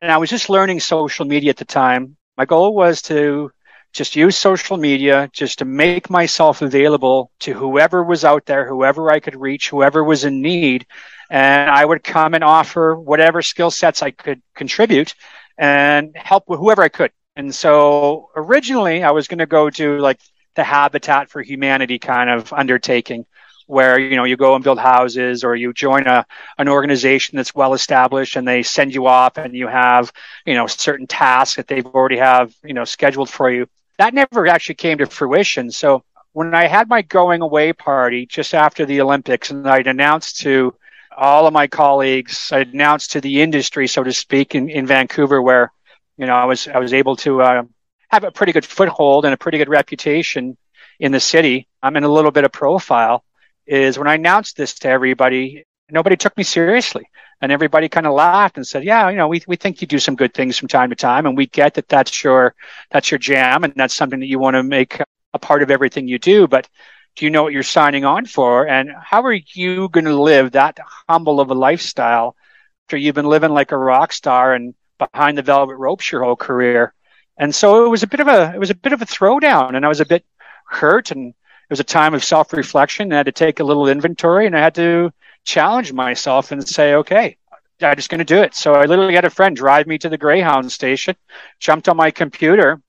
and 0.00 0.12
I 0.12 0.18
was 0.18 0.30
just 0.30 0.50
learning 0.50 0.80
social 0.80 1.24
media 1.24 1.50
at 1.50 1.56
the 1.56 1.64
time. 1.64 2.16
My 2.36 2.44
goal 2.44 2.74
was 2.74 3.02
to 3.02 3.50
just 3.92 4.14
use 4.14 4.36
social 4.36 4.76
media 4.76 5.30
just 5.32 5.60
to 5.60 5.64
make 5.64 6.10
myself 6.10 6.60
available 6.60 7.30
to 7.40 7.54
whoever 7.54 8.04
was 8.04 8.24
out 8.24 8.44
there, 8.44 8.68
whoever 8.68 9.10
I 9.10 9.20
could 9.20 9.34
reach, 9.36 9.70
whoever 9.70 10.04
was 10.04 10.24
in 10.24 10.42
need. 10.42 10.86
And 11.30 11.70
I 11.70 11.84
would 11.84 12.04
come 12.04 12.34
and 12.34 12.44
offer 12.44 12.94
whatever 12.94 13.40
skill 13.40 13.70
sets 13.70 14.02
I 14.02 14.10
could 14.10 14.42
contribute 14.54 15.14
and 15.56 16.14
help 16.14 16.44
whoever 16.46 16.82
I 16.82 16.88
could. 16.88 17.10
And 17.36 17.54
so 17.54 18.30
originally 18.36 19.02
I 19.02 19.10
was 19.10 19.28
going 19.28 19.38
to 19.38 19.46
go 19.46 19.70
to 19.70 19.98
like 19.98 20.20
the 20.54 20.64
Habitat 20.64 21.30
for 21.30 21.42
Humanity 21.42 21.98
kind 21.98 22.30
of 22.30 22.52
undertaking 22.52 23.24
where 23.66 23.98
you 23.98 24.16
know 24.16 24.24
you 24.24 24.36
go 24.36 24.54
and 24.54 24.64
build 24.64 24.78
houses 24.78 25.44
or 25.44 25.56
you 25.56 25.72
join 25.72 26.06
a 26.06 26.24
an 26.58 26.68
organization 26.68 27.36
that's 27.36 27.54
well 27.54 27.74
established 27.74 28.36
and 28.36 28.46
they 28.46 28.62
send 28.62 28.94
you 28.94 29.06
off 29.06 29.38
and 29.38 29.54
you 29.54 29.66
have 29.66 30.12
you 30.44 30.54
know 30.54 30.66
certain 30.66 31.06
tasks 31.06 31.56
that 31.56 31.66
they've 31.66 31.86
already 31.86 32.16
have 32.16 32.54
you 32.64 32.74
know 32.74 32.84
scheduled 32.84 33.28
for 33.28 33.50
you 33.50 33.66
that 33.98 34.14
never 34.14 34.46
actually 34.46 34.74
came 34.74 34.98
to 34.98 35.06
fruition. 35.06 35.70
So 35.70 36.04
when 36.32 36.54
I 36.54 36.66
had 36.66 36.88
my 36.88 37.02
going 37.02 37.42
away 37.42 37.72
party 37.72 38.26
just 38.26 38.54
after 38.54 38.84
the 38.84 39.00
Olympics, 39.00 39.50
and 39.50 39.66
I'd 39.68 39.86
announced 39.86 40.40
to 40.40 40.74
all 41.16 41.46
of 41.46 41.52
my 41.52 41.66
colleagues, 41.66 42.50
I 42.52 42.60
announced 42.60 43.12
to 43.12 43.20
the 43.20 43.40
industry, 43.40 43.86
so 43.86 44.02
to 44.02 44.12
speak, 44.12 44.54
in, 44.54 44.68
in 44.68 44.86
Vancouver, 44.86 45.40
where 45.40 45.72
you 46.18 46.26
know 46.26 46.34
I 46.34 46.44
was 46.44 46.68
I 46.68 46.78
was 46.78 46.92
able 46.92 47.16
to 47.16 47.42
uh, 47.42 47.62
have 48.10 48.24
a 48.24 48.30
pretty 48.30 48.52
good 48.52 48.66
foothold 48.66 49.24
and 49.24 49.32
a 49.32 49.38
pretty 49.38 49.58
good 49.58 49.68
reputation 49.68 50.56
in 51.00 51.12
the 51.12 51.20
city. 51.20 51.66
I'm 51.82 51.96
in 51.96 52.04
a 52.04 52.08
little 52.08 52.30
bit 52.30 52.44
of 52.44 52.52
profile. 52.52 53.24
Is 53.66 53.98
when 53.98 54.08
I 54.08 54.14
announced 54.14 54.56
this 54.56 54.74
to 54.80 54.88
everybody, 54.88 55.64
nobody 55.90 56.16
took 56.16 56.36
me 56.36 56.44
seriously 56.44 57.08
and 57.40 57.52
everybody 57.52 57.88
kind 57.88 58.06
of 58.06 58.14
laughed 58.14 58.56
and 58.56 58.66
said, 58.66 58.84
"Yeah, 58.84 59.08
you 59.10 59.16
know, 59.16 59.28
we 59.28 59.42
we 59.46 59.56
think 59.56 59.80
you 59.80 59.86
do 59.86 59.98
some 59.98 60.16
good 60.16 60.34
things 60.34 60.58
from 60.58 60.68
time 60.68 60.90
to 60.90 60.96
time, 60.96 61.26
and 61.26 61.36
we 61.36 61.46
get 61.46 61.74
that 61.74 61.88
that's 61.88 62.24
your 62.24 62.54
that's 62.90 63.10
your 63.10 63.18
jam, 63.18 63.64
and 63.64 63.74
that's 63.76 63.94
something 63.94 64.20
that 64.20 64.26
you 64.26 64.38
want 64.38 64.54
to 64.54 64.62
make 64.62 65.00
a 65.34 65.38
part 65.38 65.62
of 65.62 65.70
everything 65.70 66.08
you 66.08 66.18
do. 66.18 66.46
But 66.46 66.68
do 67.16 67.24
you 67.24 67.30
know 67.30 67.42
what 67.42 67.52
you're 67.52 67.62
signing 67.62 68.04
on 68.04 68.26
for, 68.26 68.66
and 68.66 68.90
how 69.02 69.22
are 69.22 69.32
you 69.32 69.88
going 69.90 70.04
to 70.06 70.20
live 70.20 70.52
that 70.52 70.78
humble 71.08 71.40
of 71.40 71.50
a 71.50 71.54
lifestyle 71.54 72.36
after 72.84 72.96
you've 72.96 73.14
been 73.14 73.26
living 73.26 73.50
like 73.50 73.72
a 73.72 73.78
rock 73.78 74.12
star 74.12 74.54
and 74.54 74.74
behind 74.98 75.36
the 75.36 75.42
velvet 75.42 75.76
ropes 75.76 76.10
your 76.10 76.22
whole 76.24 76.36
career?" 76.36 76.94
And 77.38 77.54
so 77.54 77.84
it 77.84 77.88
was 77.88 78.02
a 78.02 78.06
bit 78.06 78.20
of 78.20 78.28
a 78.28 78.52
it 78.54 78.58
was 78.58 78.70
a 78.70 78.74
bit 78.74 78.92
of 78.92 79.02
a 79.02 79.06
throwdown, 79.06 79.76
and 79.76 79.84
I 79.84 79.88
was 79.88 80.00
a 80.00 80.06
bit 80.06 80.24
hurt, 80.66 81.10
and 81.10 81.34
it 81.68 81.72
was 81.72 81.80
a 81.80 81.84
time 81.84 82.14
of 82.14 82.24
self 82.24 82.52
reflection. 82.52 83.12
I 83.12 83.16
had 83.16 83.26
to 83.26 83.32
take 83.32 83.58
a 83.58 83.64
little 83.64 83.88
inventory, 83.88 84.46
and 84.46 84.56
I 84.56 84.60
had 84.60 84.76
to 84.76 85.12
challenge 85.44 85.92
myself 85.92 86.52
and 86.52 86.66
say, 86.66 86.94
okay, 86.94 87.36
I'm 87.82 87.96
just 87.96 88.08
going 88.08 88.18
to 88.20 88.24
do 88.24 88.42
it. 88.42 88.54
So 88.54 88.74
I 88.74 88.86
literally 88.86 89.14
had 89.14 89.24
a 89.24 89.30
friend 89.30 89.56
drive 89.56 89.86
me 89.86 89.98
to 89.98 90.08
the 90.08 90.18
Greyhound 90.18 90.70
station, 90.70 91.16
jumped 91.58 91.88
on 91.88 91.96
my 91.96 92.10
computer, 92.10 92.80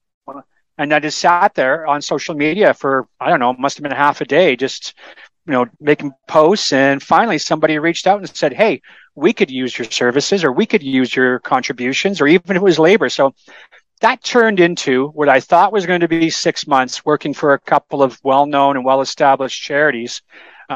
and 0.77 0.93
I 0.93 0.99
just 0.99 1.17
sat 1.19 1.55
there 1.55 1.87
on 1.87 2.01
social 2.01 2.35
media 2.35 2.73
for, 2.73 3.07
I 3.19 3.29
don't 3.29 3.39
know, 3.39 3.53
must 3.53 3.77
have 3.77 3.83
been 3.83 3.91
half 3.91 4.21
a 4.21 4.25
day, 4.25 4.55
just, 4.55 4.93
you 5.47 5.53
know, 5.53 5.65
making 5.79 6.13
posts. 6.27 6.71
And 6.71 7.01
finally, 7.01 7.39
somebody 7.39 7.79
reached 7.79 8.05
out 8.05 8.19
and 8.19 8.35
said, 8.35 8.53
hey, 8.53 8.81
we 9.15 9.33
could 9.33 9.49
use 9.49 9.75
your 9.77 9.89
services 9.89 10.43
or 10.43 10.51
we 10.51 10.67
could 10.67 10.83
use 10.83 11.15
your 11.15 11.39
contributions 11.39 12.21
or 12.21 12.27
even 12.27 12.51
if 12.51 12.57
it 12.57 12.63
was 12.63 12.77
labor. 12.77 13.09
So 13.09 13.33
that 14.01 14.23
turned 14.23 14.59
into 14.59 15.07
what 15.07 15.29
I 15.29 15.39
thought 15.39 15.73
was 15.73 15.85
going 15.85 16.01
to 16.01 16.07
be 16.07 16.29
six 16.29 16.67
months 16.67 17.03
working 17.05 17.33
for 17.33 17.53
a 17.53 17.59
couple 17.59 18.03
of 18.03 18.19
well 18.23 18.45
known 18.45 18.75
and 18.75 18.85
well 18.85 19.01
established 19.01 19.61
charities 19.61 20.21
uh, 20.69 20.75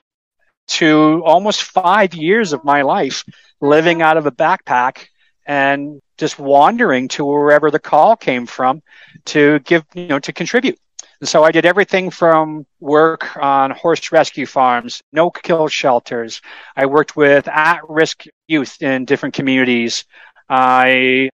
to 0.69 1.21
almost 1.25 1.63
five 1.63 2.13
years 2.13 2.53
of 2.53 2.63
my 2.63 2.81
life 2.81 3.23
living 3.60 4.01
out 4.01 4.17
of 4.17 4.25
a 4.25 4.31
backpack 4.31 5.05
and 5.45 6.01
just 6.17 6.39
wandering 6.39 7.07
to 7.10 7.25
wherever 7.25 7.71
the 7.71 7.79
call 7.79 8.15
came 8.15 8.45
from 8.45 8.81
to 9.25 9.60
give, 9.60 9.86
you 9.93 10.07
know, 10.07 10.19
to 10.19 10.34
contribute. 10.34 10.79
And 11.19 11.29
so 11.29 11.43
I 11.43 11.51
did 11.51 11.67
everything 11.67 12.10
from 12.10 12.65
work 12.79 13.38
on 13.38 13.69
horse 13.71 14.12
rescue 14.12 14.47
farms, 14.47 15.03
no 15.12 15.29
kill 15.29 15.67
shelters. 15.67 16.41
I 16.75 16.88
worked 16.88 17.15
with 17.15 17.47
at 17.47 17.81
risk 17.88 18.25
youth 18.47 18.81
in 18.81 19.05
different 19.05 19.36
communities. 19.36 20.05
I, 20.49 21.29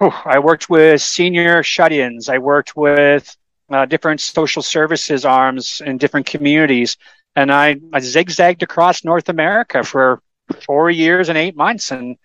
I 0.00 0.38
worked 0.38 0.70
with 0.70 1.02
senior 1.02 1.62
shut 1.62 1.92
ins. 1.92 2.28
I 2.28 2.38
worked 2.38 2.74
with 2.74 3.36
uh, 3.70 3.86
different 3.86 4.20
social 4.20 4.62
services 4.62 5.24
arms 5.24 5.82
in 5.84 5.98
different 5.98 6.26
communities. 6.26 6.96
And 7.36 7.52
I, 7.52 7.76
I 7.92 8.00
zigzagged 8.00 8.62
across 8.62 9.04
North 9.04 9.28
America 9.28 9.84
for 9.84 10.22
four 10.66 10.90
years 10.90 11.28
and 11.28 11.38
eight 11.38 11.54
months. 11.54 11.92
And 11.92 12.16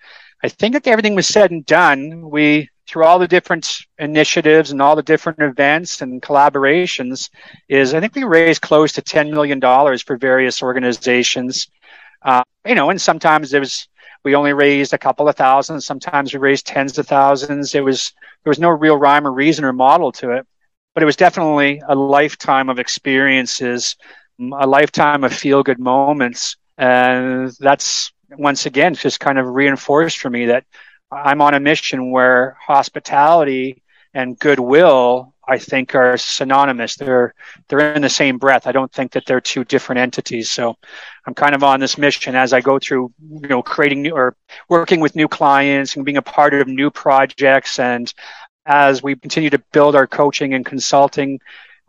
I 0.43 0.49
think 0.49 0.73
that 0.73 0.87
everything 0.87 1.15
was 1.15 1.27
said 1.27 1.51
and 1.51 1.65
done. 1.65 2.29
We, 2.29 2.69
through 2.87 3.03
all 3.03 3.19
the 3.19 3.27
different 3.27 3.79
initiatives 3.99 4.71
and 4.71 4.81
all 4.81 4.95
the 4.95 5.03
different 5.03 5.39
events 5.39 6.01
and 6.01 6.21
collaborations, 6.21 7.29
is 7.67 7.93
I 7.93 7.99
think 7.99 8.15
we 8.15 8.23
raised 8.23 8.61
close 8.61 8.93
to 8.93 9.01
$10 9.01 9.31
million 9.31 9.59
for 9.99 10.17
various 10.17 10.63
organizations. 10.63 11.67
Uh, 12.21 12.43
you 12.65 12.75
know, 12.75 12.89
and 12.89 13.01
sometimes 13.01 13.51
there 13.51 13.59
was 13.59 13.87
we 14.25 14.35
only 14.35 14.53
raised 14.53 14.91
a 14.93 14.97
couple 14.97 15.29
of 15.29 15.35
thousands. 15.35 15.85
Sometimes 15.85 16.33
we 16.33 16.39
raised 16.39 16.65
tens 16.65 16.97
of 16.97 17.07
thousands. 17.07 17.75
It 17.75 17.83
was 17.83 18.11
there 18.43 18.51
was 18.51 18.59
no 18.59 18.69
real 18.69 18.97
rhyme 18.97 19.25
or 19.25 19.31
reason 19.31 19.63
or 19.63 19.71
model 19.71 20.11
to 20.13 20.31
it, 20.31 20.45
but 20.93 21.03
it 21.03 21.05
was 21.05 21.15
definitely 21.15 21.81
a 21.87 21.95
lifetime 21.95 22.67
of 22.67 22.79
experiences, 22.79 23.95
a 24.39 24.67
lifetime 24.67 25.23
of 25.23 25.31
feel 25.31 25.63
good 25.63 25.79
moments, 25.79 26.57
and 26.77 27.51
that's 27.59 28.11
once 28.31 28.65
again 28.65 28.95
just 28.95 29.19
kind 29.19 29.37
of 29.37 29.45
reinforced 29.45 30.17
for 30.17 30.29
me 30.29 30.47
that 30.47 30.65
I'm 31.11 31.41
on 31.41 31.53
a 31.53 31.59
mission 31.59 32.09
where 32.09 32.57
hospitality 32.59 33.83
and 34.13 34.37
goodwill 34.39 35.34
I 35.47 35.57
think 35.57 35.93
are 35.95 36.17
synonymous. 36.17 36.95
They're 36.95 37.33
they're 37.67 37.93
in 37.93 38.01
the 38.01 38.09
same 38.09 38.37
breath. 38.37 38.67
I 38.67 38.71
don't 38.71 38.91
think 38.91 39.11
that 39.13 39.25
they're 39.25 39.41
two 39.41 39.63
different 39.63 39.99
entities. 39.99 40.49
So 40.49 40.75
I'm 41.25 41.33
kind 41.35 41.55
of 41.55 41.63
on 41.63 41.79
this 41.79 41.97
mission 41.97 42.35
as 42.35 42.53
I 42.53 42.61
go 42.61 42.79
through, 42.79 43.13
you 43.21 43.47
know, 43.47 43.61
creating 43.61 44.01
new 44.01 44.11
or 44.11 44.35
working 44.69 44.99
with 44.99 45.15
new 45.15 45.27
clients 45.27 45.95
and 45.95 46.05
being 46.05 46.17
a 46.17 46.21
part 46.21 46.53
of 46.53 46.67
new 46.67 46.89
projects. 46.89 47.79
And 47.79 48.11
as 48.65 49.03
we 49.03 49.15
continue 49.15 49.51
to 49.51 49.63
build 49.71 49.95
our 49.95 50.07
coaching 50.07 50.53
and 50.53 50.65
consulting 50.65 51.39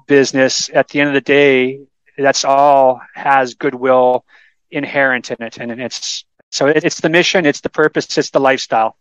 business, 0.06 0.70
at 0.72 0.88
the 0.88 1.00
end 1.00 1.08
of 1.08 1.14
the 1.14 1.20
day, 1.20 1.80
that's 2.18 2.44
all 2.44 3.00
has 3.14 3.54
goodwill 3.54 4.24
inherent 4.70 5.30
in 5.30 5.42
it. 5.42 5.58
And 5.58 5.70
it's 5.80 6.24
so 6.50 6.66
it's 6.66 7.00
the 7.00 7.08
mission, 7.08 7.46
it's 7.46 7.60
the 7.60 7.70
purpose, 7.70 8.16
it's 8.18 8.30
the 8.30 8.40
lifestyle. 8.40 8.96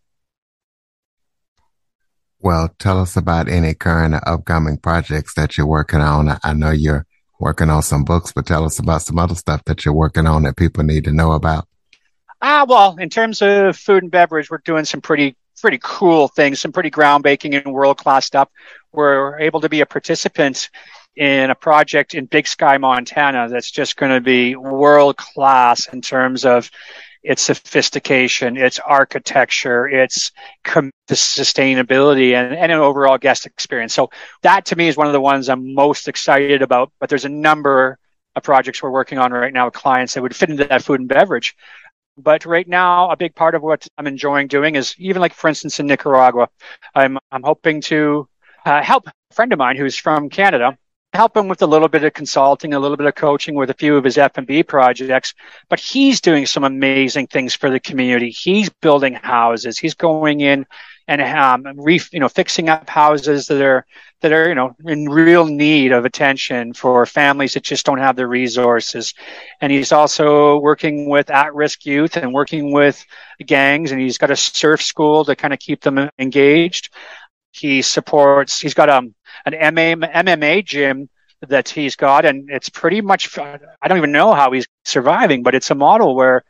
Well, 2.45 2.69
tell 2.77 3.01
us 3.01 3.17
about 3.17 3.49
any 3.49 3.73
current 3.73 4.13
or 4.13 4.29
upcoming 4.29 4.77
projects 4.77 5.33
that 5.33 5.57
you're 5.57 5.65
working 5.65 5.99
on. 5.99 6.37
I 6.43 6.53
know 6.53 6.69
you're 6.69 7.07
working 7.39 7.71
on 7.71 7.81
some 7.81 8.03
books, 8.03 8.33
but 8.33 8.45
tell 8.45 8.65
us 8.65 8.77
about 8.77 9.01
some 9.01 9.17
other 9.17 9.33
stuff 9.33 9.63
that 9.65 9.83
you're 9.83 9.95
working 9.95 10.27
on 10.27 10.43
that 10.43 10.55
people 10.55 10.83
need 10.83 11.05
to 11.05 11.11
know 11.11 11.31
about. 11.31 11.67
Ah, 12.43 12.63
well, 12.69 12.97
in 12.97 13.09
terms 13.09 13.41
of 13.41 13.75
food 13.75 14.03
and 14.03 14.11
beverage, 14.11 14.51
we're 14.51 14.59
doing 14.59 14.85
some 14.85 15.01
pretty 15.01 15.35
pretty 15.59 15.79
cool 15.81 16.27
things, 16.27 16.61
some 16.61 16.71
pretty 16.71 16.91
groundbreaking 16.91 17.59
and 17.65 17.73
world 17.73 17.97
class 17.97 18.27
stuff. 18.27 18.47
We're 18.91 19.39
able 19.39 19.61
to 19.61 19.69
be 19.69 19.81
a 19.81 19.87
participant 19.87 20.69
in 21.15 21.49
a 21.49 21.55
project 21.55 22.13
in 22.13 22.25
Big 22.25 22.45
Sky, 22.45 22.77
Montana 22.77 23.49
that's 23.49 23.71
just 23.71 23.97
going 23.97 24.11
to 24.11 24.21
be 24.21 24.55
world 24.55 25.17
class 25.17 25.87
in 25.87 25.99
terms 25.99 26.45
of 26.45 26.69
its 27.25 27.41
sophistication, 27.41 28.55
its 28.55 28.79
architecture, 28.79 29.87
its 29.87 30.31
com- 30.63 30.91
sustainability, 31.09 32.33
and, 32.33 32.55
and 32.55 32.71
an 32.71 32.79
overall 32.79 33.17
guest 33.17 33.45
experience. 33.45 33.93
So 33.93 34.09
that 34.43 34.65
to 34.67 34.75
me 34.75 34.87
is 34.87 34.95
one 34.95 35.07
of 35.07 35.13
the 35.13 35.21
ones 35.21 35.49
I'm 35.49 35.73
most 35.73 36.07
excited 36.07 36.61
about. 36.61 36.91
But 36.99 37.09
there's 37.09 37.25
a 37.25 37.29
number 37.29 37.97
of 38.35 38.43
projects 38.43 38.83
we're 38.83 38.91
working 38.91 39.17
on 39.17 39.31
right 39.31 39.53
now 39.53 39.65
with 39.65 39.73
clients 39.73 40.13
that 40.13 40.21
would 40.21 40.35
fit 40.35 40.49
into 40.49 40.65
that 40.65 40.83
food 40.83 40.99
and 40.99 41.09
beverage. 41.09 41.55
But 42.17 42.45
right 42.45 42.67
now, 42.67 43.09
a 43.09 43.17
big 43.17 43.35
part 43.35 43.55
of 43.55 43.61
what 43.61 43.87
I'm 43.97 44.07
enjoying 44.07 44.47
doing 44.47 44.75
is 44.75 44.95
even 44.97 45.21
like, 45.21 45.33
for 45.33 45.47
instance, 45.49 45.79
in 45.79 45.87
Nicaragua, 45.87 46.47
I'm 46.93 47.17
I'm 47.31 47.43
hoping 47.43 47.81
to 47.81 48.27
uh, 48.65 48.81
help 48.81 49.07
a 49.07 49.11
friend 49.33 49.51
of 49.51 49.59
mine 49.59 49.77
who's 49.77 49.97
from 49.97 50.29
Canada 50.29 50.77
help 51.15 51.35
him 51.35 51.47
with 51.47 51.61
a 51.61 51.67
little 51.67 51.87
bit 51.87 52.03
of 52.03 52.13
consulting, 52.13 52.73
a 52.73 52.79
little 52.79 52.97
bit 52.97 53.07
of 53.07 53.15
coaching 53.15 53.55
with 53.55 53.69
a 53.69 53.73
few 53.73 53.97
of 53.97 54.03
his 54.03 54.17
F&B 54.17 54.63
projects, 54.63 55.33
but 55.69 55.79
he's 55.79 56.21
doing 56.21 56.45
some 56.45 56.63
amazing 56.63 57.27
things 57.27 57.53
for 57.53 57.69
the 57.69 57.79
community. 57.79 58.29
He's 58.29 58.69
building 58.69 59.13
houses. 59.13 59.77
He's 59.77 59.93
going 59.93 60.41
in 60.41 60.65
and 61.07 61.21
um, 61.21 61.79
re, 61.79 61.99
you 62.11 62.19
know, 62.19 62.29
fixing 62.29 62.69
up 62.69 62.89
houses 62.89 63.47
that 63.47 63.61
are 63.61 63.85
that 64.21 64.31
are 64.31 64.49
you 64.49 64.55
know 64.55 64.75
in 64.85 65.05
real 65.07 65.45
need 65.45 65.91
of 65.91 66.03
attention 66.05 66.73
for 66.73 67.05
families 67.05 67.53
that 67.53 67.63
just 67.63 67.85
don't 67.85 67.99
have 67.99 68.15
the 68.15 68.25
resources. 68.25 69.13
And 69.61 69.71
he's 69.71 69.91
also 69.91 70.57
working 70.57 71.09
with 71.09 71.29
at-risk 71.29 71.85
youth 71.85 72.17
and 72.17 72.33
working 72.33 72.71
with 72.71 73.05
gangs. 73.45 73.91
And 73.91 74.01
he's 74.01 74.17
got 74.17 74.31
a 74.31 74.35
surf 74.35 74.81
school 74.81 75.25
to 75.25 75.35
kind 75.35 75.53
of 75.53 75.59
keep 75.59 75.81
them 75.81 76.09
engaged. 76.17 76.91
He 77.55 77.81
supports. 77.81 78.59
He's 78.59 78.73
got 78.73 78.89
um, 78.89 79.15
an 79.45 79.53
MMA, 79.53 80.13
MMA 80.13 80.65
gym 80.65 81.09
that 81.47 81.69
he's 81.69 81.95
got, 81.95 82.25
and 82.25 82.49
it's 82.49 82.69
pretty 82.69 83.01
much. 83.01 83.37
I 83.37 83.87
don't 83.87 83.97
even 83.97 84.11
know 84.11 84.33
how 84.33 84.51
he's 84.51 84.67
surviving, 84.83 85.43
but 85.43 85.55
it's 85.55 85.71
a 85.71 85.75
model 85.75 86.15
where 86.15 86.43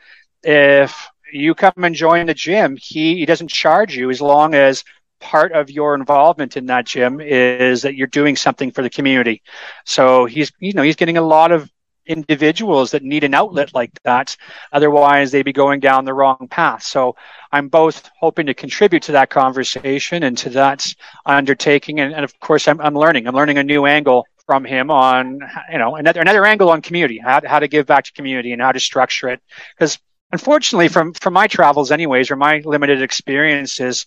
if 0.43 1.07
you 1.31 1.53
come 1.53 1.73
and 1.77 1.95
join 1.95 2.27
the 2.27 2.33
gym, 2.33 2.77
he, 2.79 3.17
he 3.17 3.25
doesn't 3.25 3.49
charge 3.49 3.95
you 3.95 4.09
as 4.09 4.21
long 4.21 4.55
as 4.55 4.83
part 5.19 5.51
of 5.51 5.69
your 5.69 5.95
involvement 5.95 6.57
in 6.57 6.67
that 6.67 6.85
gym 6.85 7.19
is 7.21 7.83
that 7.83 7.95
you're 7.95 8.07
doing 8.07 8.35
something 8.35 8.71
for 8.71 8.81
the 8.81 8.89
community. 8.89 9.41
So 9.85 10.25
he's 10.25 10.51
you 10.59 10.73
know 10.73 10.83
he's 10.83 10.95
getting 10.95 11.17
a 11.17 11.21
lot 11.21 11.51
of 11.51 11.71
individuals 12.05 12.91
that 12.91 13.03
need 13.03 13.23
an 13.23 13.33
outlet 13.33 13.73
like 13.73 13.91
that. 14.03 14.35
Otherwise, 14.71 15.31
they'd 15.31 15.43
be 15.43 15.53
going 15.53 15.79
down 15.79 16.05
the 16.05 16.13
wrong 16.13 16.47
path. 16.49 16.83
So 16.83 17.15
I'm 17.51 17.67
both 17.67 18.09
hoping 18.19 18.45
to 18.47 18.53
contribute 18.53 19.03
to 19.03 19.13
that 19.13 19.29
conversation 19.29 20.23
and 20.23 20.37
to 20.39 20.49
that 20.51 20.93
undertaking. 21.25 21.99
And, 21.99 22.13
and 22.13 22.23
of 22.23 22.39
course, 22.39 22.67
I'm, 22.67 22.79
I'm 22.81 22.95
learning. 22.95 23.27
I'm 23.27 23.35
learning 23.35 23.57
a 23.57 23.63
new 23.63 23.85
angle 23.85 24.27
from 24.45 24.63
him 24.63 24.91
on, 24.91 25.39
you 25.71 25.77
know, 25.77 25.95
another, 25.95 26.21
another 26.21 26.45
angle 26.45 26.69
on 26.69 26.81
community, 26.81 27.17
how, 27.17 27.41
how 27.45 27.59
to 27.59 27.67
give 27.67 27.85
back 27.85 28.03
to 28.05 28.13
community 28.13 28.53
and 28.53 28.61
how 28.61 28.71
to 28.71 28.79
structure 28.79 29.29
it. 29.29 29.41
Because 29.75 29.97
unfortunately, 30.31 30.87
from, 30.87 31.13
from 31.13 31.33
my 31.33 31.47
travels 31.47 31.91
anyways, 31.91 32.29
or 32.29 32.35
my 32.35 32.61
limited 32.63 33.01
experiences, 33.01 34.05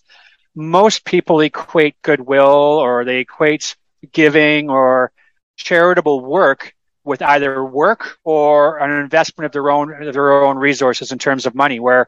most 0.55 1.05
people 1.05 1.41
equate 1.41 2.01
goodwill 2.01 2.45
or 2.45 3.05
they 3.05 3.19
equate 3.19 3.75
giving 4.11 4.69
or 4.69 5.11
charitable 5.57 6.21
work 6.21 6.73
with 7.09 7.23
either 7.23 7.65
work 7.65 8.19
or 8.23 8.77
an 8.77 8.91
investment 8.91 9.47
of 9.47 9.51
their 9.51 9.71
own 9.71 9.91
of 10.07 10.13
their 10.13 10.43
own 10.45 10.57
resources 10.57 11.11
in 11.11 11.17
terms 11.17 11.47
of 11.47 11.55
money. 11.55 11.79
Where 11.79 12.07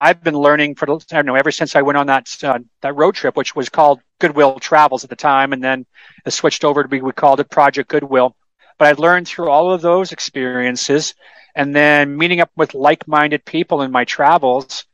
I've 0.00 0.22
been 0.22 0.34
learning 0.34 0.74
for 0.74 0.86
the 0.86 0.96
I 0.96 1.16
don't 1.16 1.26
know 1.26 1.36
ever 1.36 1.52
since 1.52 1.76
I 1.76 1.82
went 1.82 1.96
on 1.96 2.08
that 2.08 2.36
uh, 2.42 2.58
that 2.80 2.96
road 2.96 3.14
trip, 3.14 3.36
which 3.36 3.54
was 3.54 3.68
called 3.68 4.00
Goodwill 4.18 4.58
Travels 4.58 5.04
at 5.04 5.10
the 5.10 5.16
time, 5.16 5.52
and 5.52 5.62
then 5.62 5.86
it 6.26 6.32
switched 6.32 6.64
over 6.64 6.82
to 6.82 6.88
be 6.88 7.00
we 7.00 7.12
called 7.12 7.38
it 7.38 7.48
Project 7.48 7.88
Goodwill. 7.88 8.34
But 8.78 8.88
I've 8.88 8.98
learned 8.98 9.28
through 9.28 9.48
all 9.48 9.72
of 9.72 9.80
those 9.80 10.10
experiences, 10.10 11.14
and 11.54 11.74
then 11.74 12.18
meeting 12.18 12.40
up 12.40 12.50
with 12.56 12.74
like-minded 12.74 13.44
people 13.44 13.82
in 13.82 13.92
my 13.92 14.04
travels, 14.04 14.84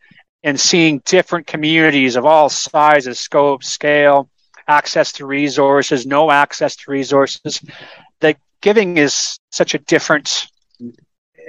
and 0.43 0.61
seeing 0.61 1.01
different 1.07 1.47
communities 1.47 2.17
of 2.17 2.27
all 2.27 2.51
sizes, 2.51 3.19
scope, 3.19 3.65
scale, 3.65 4.29
access 4.67 5.13
to 5.13 5.25
resources, 5.25 6.07
no 6.07 6.31
access 6.31 6.77
to 6.77 6.91
resources, 6.91 7.63
giving 8.61 8.97
is 8.97 9.39
such 9.51 9.75
a 9.75 9.79
different 9.79 10.49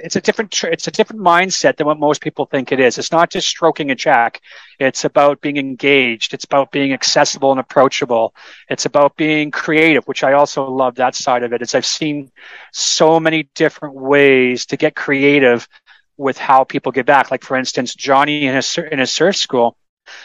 it's 0.02 0.16
a 0.16 0.20
different 0.20 0.64
it's 0.64 0.88
a 0.88 0.90
different 0.90 1.22
mindset 1.22 1.76
than 1.76 1.86
what 1.86 1.98
most 1.98 2.22
people 2.22 2.46
think 2.46 2.72
it 2.72 2.80
is. 2.80 2.98
It's 2.98 3.12
not 3.12 3.30
just 3.30 3.48
stroking 3.48 3.90
a 3.90 3.94
check. 3.94 4.40
It's 4.78 5.04
about 5.04 5.40
being 5.40 5.58
engaged. 5.58 6.34
It's 6.34 6.44
about 6.44 6.70
being 6.72 6.92
accessible 6.92 7.50
and 7.50 7.60
approachable. 7.60 8.34
It's 8.68 8.86
about 8.86 9.16
being 9.16 9.50
creative, 9.50 10.04
which 10.06 10.24
I 10.24 10.32
also 10.32 10.68
love 10.70 10.96
that 10.96 11.14
side 11.14 11.42
of 11.42 11.52
it. 11.52 11.62
Is 11.62 11.74
I've 11.74 11.86
seen 11.86 12.30
so 12.72 13.20
many 13.20 13.48
different 13.54 13.94
ways 13.94 14.66
to 14.66 14.76
get 14.76 14.94
creative 14.94 15.68
with 16.16 16.38
how 16.38 16.64
people 16.64 16.92
give 16.92 17.06
back. 17.06 17.30
Like 17.30 17.44
for 17.44 17.56
instance, 17.56 17.94
Johnny 17.94 18.46
in 18.46 18.54
his 18.54 18.78
in 18.78 18.98
his 18.98 19.12
surf 19.12 19.36
school. 19.36 19.76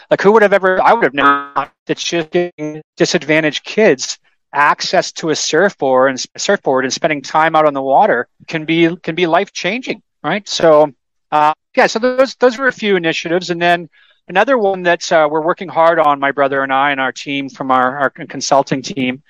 Like 0.09 0.21
who 0.21 0.31
would 0.31 0.41
have 0.41 0.53
ever? 0.53 0.81
I 0.81 0.93
would 0.93 1.03
have 1.03 1.13
known 1.13 1.51
that 1.85 1.97
just 1.97 2.31
giving 2.31 2.81
disadvantaged 2.95 3.63
kids 3.63 4.19
access 4.53 5.11
to 5.11 5.29
a 5.29 5.35
surfboard 5.35 6.09
and 6.09 6.25
surfboard 6.37 6.85
and 6.85 6.93
spending 6.93 7.21
time 7.21 7.55
out 7.55 7.65
on 7.65 7.73
the 7.73 7.81
water 7.81 8.27
can 8.47 8.65
be 8.65 8.95
can 8.97 9.15
be 9.15 9.27
life 9.27 9.51
changing, 9.51 10.01
right? 10.23 10.47
So 10.47 10.93
uh, 11.31 11.53
yeah, 11.75 11.87
so 11.87 11.99
those 11.99 12.35
those 12.35 12.57
were 12.57 12.67
a 12.67 12.71
few 12.71 12.95
initiatives, 12.95 13.49
and 13.49 13.61
then 13.61 13.89
another 14.27 14.57
one 14.57 14.83
that 14.83 15.11
uh, 15.11 15.27
we're 15.29 15.41
working 15.41 15.67
hard 15.67 15.99
on, 15.99 16.19
my 16.19 16.31
brother 16.31 16.63
and 16.63 16.73
I 16.73 16.91
and 16.91 16.99
our 16.99 17.11
team 17.11 17.49
from 17.49 17.71
our, 17.71 17.97
our 17.97 18.09
consulting 18.09 18.81
team, 18.81 19.23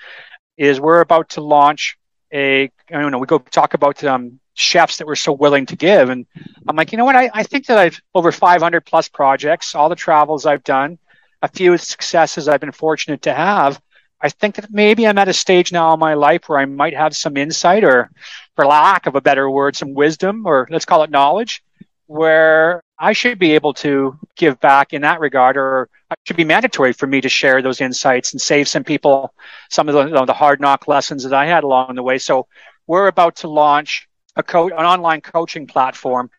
is 0.58 0.80
we're 0.80 1.02
about 1.02 1.30
to 1.30 1.42
launch 1.42 1.98
a. 2.32 2.64
I 2.90 3.02
don't 3.02 3.12
know. 3.12 3.20
We 3.20 3.28
go 3.28 3.40
talk 3.40 3.74
about 3.74 4.04
um, 4.04 4.40
chefs 4.54 4.98
that 4.98 5.08
were 5.08 5.16
so 5.16 5.32
willing 5.32 5.66
to 5.68 5.76
give, 5.76 6.10
and 6.10 6.26
I'm 6.68 6.76
like, 6.76 6.92
you 6.92 6.98
know 6.98 7.06
what? 7.06 7.16
I, 7.16 7.30
I 7.34 7.44
think 7.44 7.66
that 7.68 7.78
I've 7.78 8.00
over 8.14 8.32
500 8.32 8.82
plus 8.86 9.10
projects, 9.10 9.74
all 9.74 9.90
the 9.90 9.96
travels 9.96 10.46
I've 10.46 10.64
done, 10.64 11.00
a 11.42 11.48
few 11.48 11.78
successes 11.78 12.48
I've 12.48 12.62
been 12.62 12.72
fortunate 12.72 13.24
to 13.24 13.34
have. 13.34 13.82
I 14.22 14.30
think 14.30 14.56
that 14.56 14.72
maybe 14.72 15.06
I'm 15.06 15.18
at 15.18 15.28
a 15.28 15.34
stage 15.34 15.72
now 15.72 15.94
in 15.94 16.00
my 16.00 16.14
life 16.14 16.48
where 16.48 16.60
I 16.60 16.66
might 16.66 16.96
have 16.96 17.16
some 17.16 17.38
insight 17.38 17.84
or, 17.84 18.12
for 18.56 18.66
lack 18.66 19.08
of 19.08 19.16
a 19.16 19.22
better 19.22 19.50
word, 19.50 19.76
some 19.76 19.94
wisdom 19.94 20.46
or 20.46 20.68
let's 20.70 20.86
call 20.86 21.04
it 21.04 21.10
knowledge, 21.10 21.64
where 22.08 22.82
I 22.98 23.14
should 23.14 23.40
be 23.40 23.54
able 23.54 23.74
to 23.76 24.18
give 24.36 24.60
back 24.60 24.94
in 24.94 25.02
that 25.02 25.20
regard, 25.20 25.58
or 25.58 25.90
it 26.12 26.18
should 26.24 26.38
be 26.38 26.46
mandatory 26.46 26.94
for 26.94 27.08
me 27.08 27.22
to 27.22 27.30
share 27.30 27.62
those 27.62 27.82
insights 27.82 28.32
and 28.32 28.42
save 28.42 28.68
some 28.68 28.84
people 28.84 29.34
some 29.70 29.90
of 29.90 29.96
the, 29.96 30.26
the 30.26 30.34
hard 30.34 30.62
knock 30.62 30.88
lessons 30.88 31.24
that 31.24 31.34
I 31.34 31.46
had 31.46 31.64
along 31.64 31.96
the 31.96 32.04
way. 32.04 32.18
So 32.18 32.48
we're 32.88 33.08
about 33.08 33.38
to 33.38 33.48
launch 33.50 34.08
a 34.36 34.44
co- 34.44 34.68
an 34.68 34.74
online 34.86 35.22
coaching 35.22 35.68
platform 35.68 36.30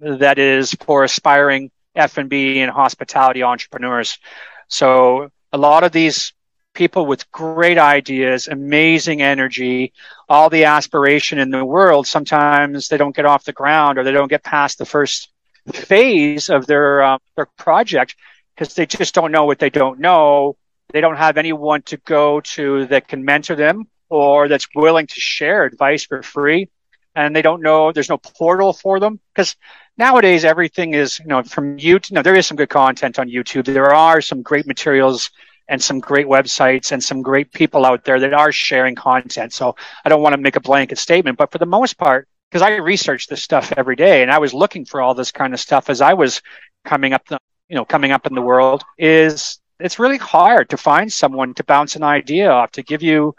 that 0.00 0.38
is 0.38 0.72
for 0.84 1.04
aspiring 1.04 1.70
F&B 1.94 2.60
and 2.60 2.70
hospitality 2.70 3.42
entrepreneurs. 3.42 4.18
So 4.68 5.30
a 5.52 5.58
lot 5.58 5.82
of 5.82 5.92
these 5.92 6.34
people 6.76 7.06
with 7.06 7.30
great 7.32 7.78
ideas, 7.78 8.46
amazing 8.46 9.22
energy, 9.22 9.92
all 10.28 10.48
the 10.50 10.64
aspiration 10.64 11.38
in 11.38 11.50
the 11.50 11.64
world, 11.64 12.06
sometimes 12.06 12.88
they 12.88 12.96
don't 12.96 13.16
get 13.16 13.24
off 13.24 13.44
the 13.44 13.52
ground 13.52 13.98
or 13.98 14.04
they 14.04 14.12
don't 14.12 14.28
get 14.28 14.44
past 14.44 14.78
the 14.78 14.84
first 14.84 15.30
phase 15.72 16.50
of 16.50 16.66
their 16.66 17.02
uh, 17.02 17.18
their 17.34 17.46
project 17.56 18.14
because 18.54 18.74
they 18.74 18.86
just 18.86 19.14
don't 19.14 19.32
know 19.32 19.44
what 19.44 19.58
they 19.58 19.70
don't 19.70 19.98
know. 19.98 20.56
They 20.92 21.00
don't 21.00 21.16
have 21.16 21.36
anyone 21.36 21.82
to 21.82 21.96
go 21.96 22.40
to 22.40 22.86
that 22.86 23.08
can 23.08 23.24
mentor 23.24 23.56
them 23.56 23.88
or 24.08 24.46
that's 24.46 24.68
willing 24.74 25.06
to 25.08 25.20
share 25.20 25.64
advice 25.64 26.04
for 26.04 26.22
free. 26.22 26.68
And 27.14 27.34
they 27.34 27.42
don't 27.42 27.62
know, 27.62 27.92
there's 27.92 28.10
no 28.10 28.18
portal 28.18 28.74
for 28.74 29.00
them 29.00 29.18
because 29.34 29.56
nowadays 29.96 30.44
everything 30.44 30.94
is, 30.94 31.18
you 31.18 31.26
know, 31.26 31.42
from 31.42 31.78
YouTube. 31.78 32.12
No, 32.12 32.22
there 32.22 32.36
is 32.36 32.46
some 32.46 32.58
good 32.58 32.68
content 32.68 33.18
on 33.18 33.28
YouTube. 33.28 33.64
There 33.64 33.94
are 33.94 34.20
some 34.20 34.42
great 34.42 34.66
materials 34.66 35.30
and 35.68 35.82
some 35.82 36.00
great 36.00 36.26
websites 36.26 36.92
and 36.92 37.02
some 37.02 37.22
great 37.22 37.52
people 37.52 37.84
out 37.84 38.04
there 38.04 38.20
that 38.20 38.32
are 38.32 38.52
sharing 38.52 38.94
content. 38.94 39.52
So 39.52 39.76
I 40.04 40.08
don't 40.08 40.22
want 40.22 40.34
to 40.34 40.40
make 40.40 40.56
a 40.56 40.60
blanket 40.60 40.98
statement, 40.98 41.38
but 41.38 41.50
for 41.50 41.58
the 41.58 41.66
most 41.66 41.98
part, 41.98 42.28
because 42.50 42.62
I 42.62 42.76
research 42.76 43.26
this 43.26 43.42
stuff 43.42 43.72
every 43.76 43.96
day 43.96 44.22
and 44.22 44.30
I 44.30 44.38
was 44.38 44.54
looking 44.54 44.84
for 44.84 45.00
all 45.00 45.14
this 45.14 45.32
kind 45.32 45.52
of 45.52 45.60
stuff 45.60 45.90
as 45.90 46.00
I 46.00 46.14
was 46.14 46.42
coming 46.84 47.12
up 47.12 47.26
the, 47.26 47.38
you 47.68 47.74
know, 47.74 47.84
coming 47.84 48.12
up 48.12 48.26
in 48.26 48.34
the 48.34 48.42
world 48.42 48.84
is 48.96 49.58
it's 49.80 49.98
really 49.98 50.18
hard 50.18 50.70
to 50.70 50.76
find 50.76 51.12
someone 51.12 51.54
to 51.54 51.64
bounce 51.64 51.96
an 51.96 52.02
idea 52.02 52.50
off 52.50 52.70
to 52.72 52.82
give 52.82 53.02
you 53.02 53.34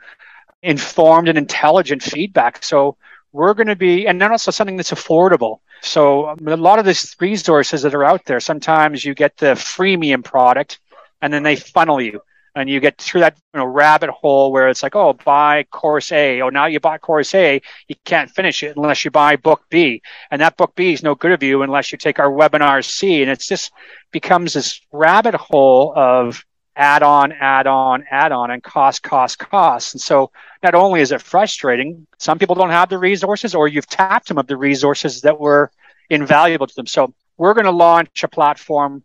informed 0.62 1.30
and 1.30 1.38
intelligent 1.38 2.04
feedback. 2.04 2.64
So 2.64 2.98
we're 3.32 3.54
going 3.54 3.68
to 3.68 3.76
be, 3.76 4.08
and 4.08 4.22
then 4.22 4.32
also 4.32 4.52
something 4.52 4.78
that's 4.78 4.92
affordable. 4.92 5.60
So 5.82 6.36
a 6.46 6.58
lot 6.58 6.80
of 6.80 6.86
these 6.86 7.16
resources 7.20 7.84
that 7.84 7.96
are 7.96 8.04
out 8.04 8.26
there, 8.26 8.40
sometimes 8.40 9.06
you 9.06 9.14
get 9.14 9.38
the 9.38 9.54
freemium 9.54 10.24
product 10.24 10.80
and 11.22 11.34
then 11.34 11.44
they 11.44 11.56
funnel 11.56 12.02
you 12.02 12.22
and 12.58 12.70
you 12.70 12.80
get 12.80 12.98
through 12.98 13.22
that 13.22 13.38
you 13.54 13.60
know, 13.60 13.66
rabbit 13.66 14.10
hole 14.10 14.52
where 14.52 14.68
it's 14.68 14.82
like, 14.82 14.96
oh, 14.96 15.14
buy 15.14 15.64
course 15.70 16.12
A. 16.12 16.42
Oh, 16.42 16.50
now 16.50 16.66
you 16.66 16.80
bought 16.80 17.02
course 17.02 17.36
A, 17.36 17.62
you 17.88 17.96
can't 18.04 18.32
finish 18.32 18.64
it 18.64 18.76
unless 18.76 19.06
you 19.06 19.12
buy 19.12 19.36
book 19.36 19.62
B, 19.70 20.02
and 20.32 20.42
that 20.42 20.58
book 20.58 20.74
B 20.76 20.92
is 20.92 21.04
no 21.04 21.14
good 21.14 21.32
of 21.32 21.44
you 21.44 21.62
unless 21.62 21.92
you 21.92 22.00
take 22.00 22.18
our 22.18 22.32
webinar 22.32 22.84
C, 22.84 23.22
and 23.22 23.30
it's 23.30 23.48
just 23.48 23.72
becomes 24.12 24.54
this 24.54 24.82
rabbit 24.92 25.36
hole 25.36 25.94
of 25.96 26.44
add 26.76 27.04
on, 27.04 27.32
add 27.32 27.68
on, 27.68 28.06
add 28.10 28.32
on, 28.32 28.50
and 28.50 28.64
cost, 28.64 29.04
cost, 29.04 29.38
cost. 29.38 29.94
And 29.94 30.02
so 30.02 30.32
not 30.64 30.74
only 30.74 31.02
is 31.02 31.12
it 31.12 31.22
frustrating, 31.22 32.08
some 32.18 32.40
people 32.40 32.56
don't 32.56 32.70
have 32.72 32.90
the 32.90 32.98
resources, 32.98 33.54
or 33.54 33.68
you've 33.68 33.88
tapped 33.88 34.30
them 34.30 34.38
of 34.40 34.48
the 34.48 34.58
resources 34.58 35.22
that 35.22 35.40
were 35.40 35.72
invaluable 36.10 36.66
to 36.66 36.76
them. 36.76 36.88
So 36.88 37.14
we're 37.38 37.54
going 37.54 37.66
to 37.66 37.72
launch 37.72 38.24
a 38.24 38.28
platform 38.28 39.04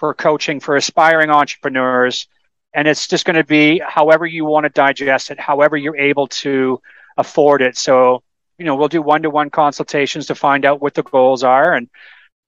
for 0.00 0.14
coaching 0.14 0.60
for 0.60 0.76
aspiring 0.76 1.28
entrepreneurs 1.28 2.26
and 2.72 2.88
it's 2.88 3.06
just 3.06 3.26
going 3.26 3.36
to 3.36 3.44
be 3.44 3.82
however 3.86 4.24
you 4.24 4.46
want 4.46 4.64
to 4.64 4.70
digest 4.70 5.30
it, 5.30 5.38
however 5.38 5.76
you're 5.76 5.96
able 5.96 6.26
to 6.28 6.80
afford 7.18 7.60
it. 7.60 7.76
So, 7.76 8.22
you 8.56 8.64
know, 8.64 8.76
we'll 8.76 8.88
do 8.88 9.02
one 9.02 9.22
to 9.22 9.30
one 9.30 9.50
consultations 9.50 10.26
to 10.28 10.34
find 10.34 10.64
out 10.64 10.80
what 10.80 10.94
the 10.94 11.02
goals 11.02 11.44
are 11.44 11.74
and 11.74 11.90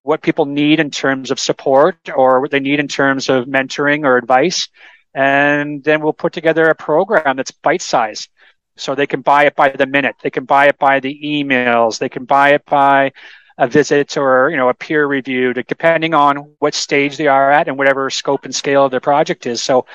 what 0.03 0.23
people 0.23 0.47
need 0.47 0.81
in 0.81 0.91
terms 0.91 1.31
of 1.31 1.39
support 1.39 1.97
or 2.15 2.41
what 2.41 2.51
they 2.51 2.61
need 2.61 2.81
in 2.81 2.89
terms 2.89 3.29
of 3.29 3.45
mentoring 3.45 4.07
or 4.07 4.17
advice. 4.17 4.69
And 5.13 5.85
then 5.85 6.01
we'll 6.01 6.15
put 6.15 6.33
together 6.33 6.65
a 6.69 6.75
program 6.75 7.37
that's 7.37 7.51
bite 7.51 7.83
sized. 7.83 8.31
So 8.79 8.95
they 8.95 9.07
can 9.07 9.21
buy 9.21 9.45
it 9.45 9.55
by 9.55 9.69
the 9.69 9.85
minute. 9.85 10.17
They 10.23 10.31
can 10.31 10.47
buy 10.47 10.69
it 10.69 10.79
by 10.79 11.01
the 11.01 11.21
emails. 11.23 11.99
They 11.99 12.09
can 12.09 12.25
buy 12.25 12.55
it 12.55 12.65
by 12.65 13.13
a 13.59 13.69
visit 13.69 14.17
or 14.17 14.51
you 14.51 14.57
know 14.57 14.69
a 14.69 14.75
peer 14.75 15.07
review, 15.07 15.53
depending 15.55 16.15
on 16.15 16.55
what 16.59 16.75
stage 16.75 17.17
they 17.17 17.27
are 17.27 17.51
at 17.51 17.69
and 17.69 17.79
whatever 17.79 18.11
scope 18.11 18.45
and 18.45 18.55
scale 18.55 18.85
of 18.85 18.91
their 18.91 19.01
project 19.01 19.47
is. 19.47 19.63
So 19.63 19.87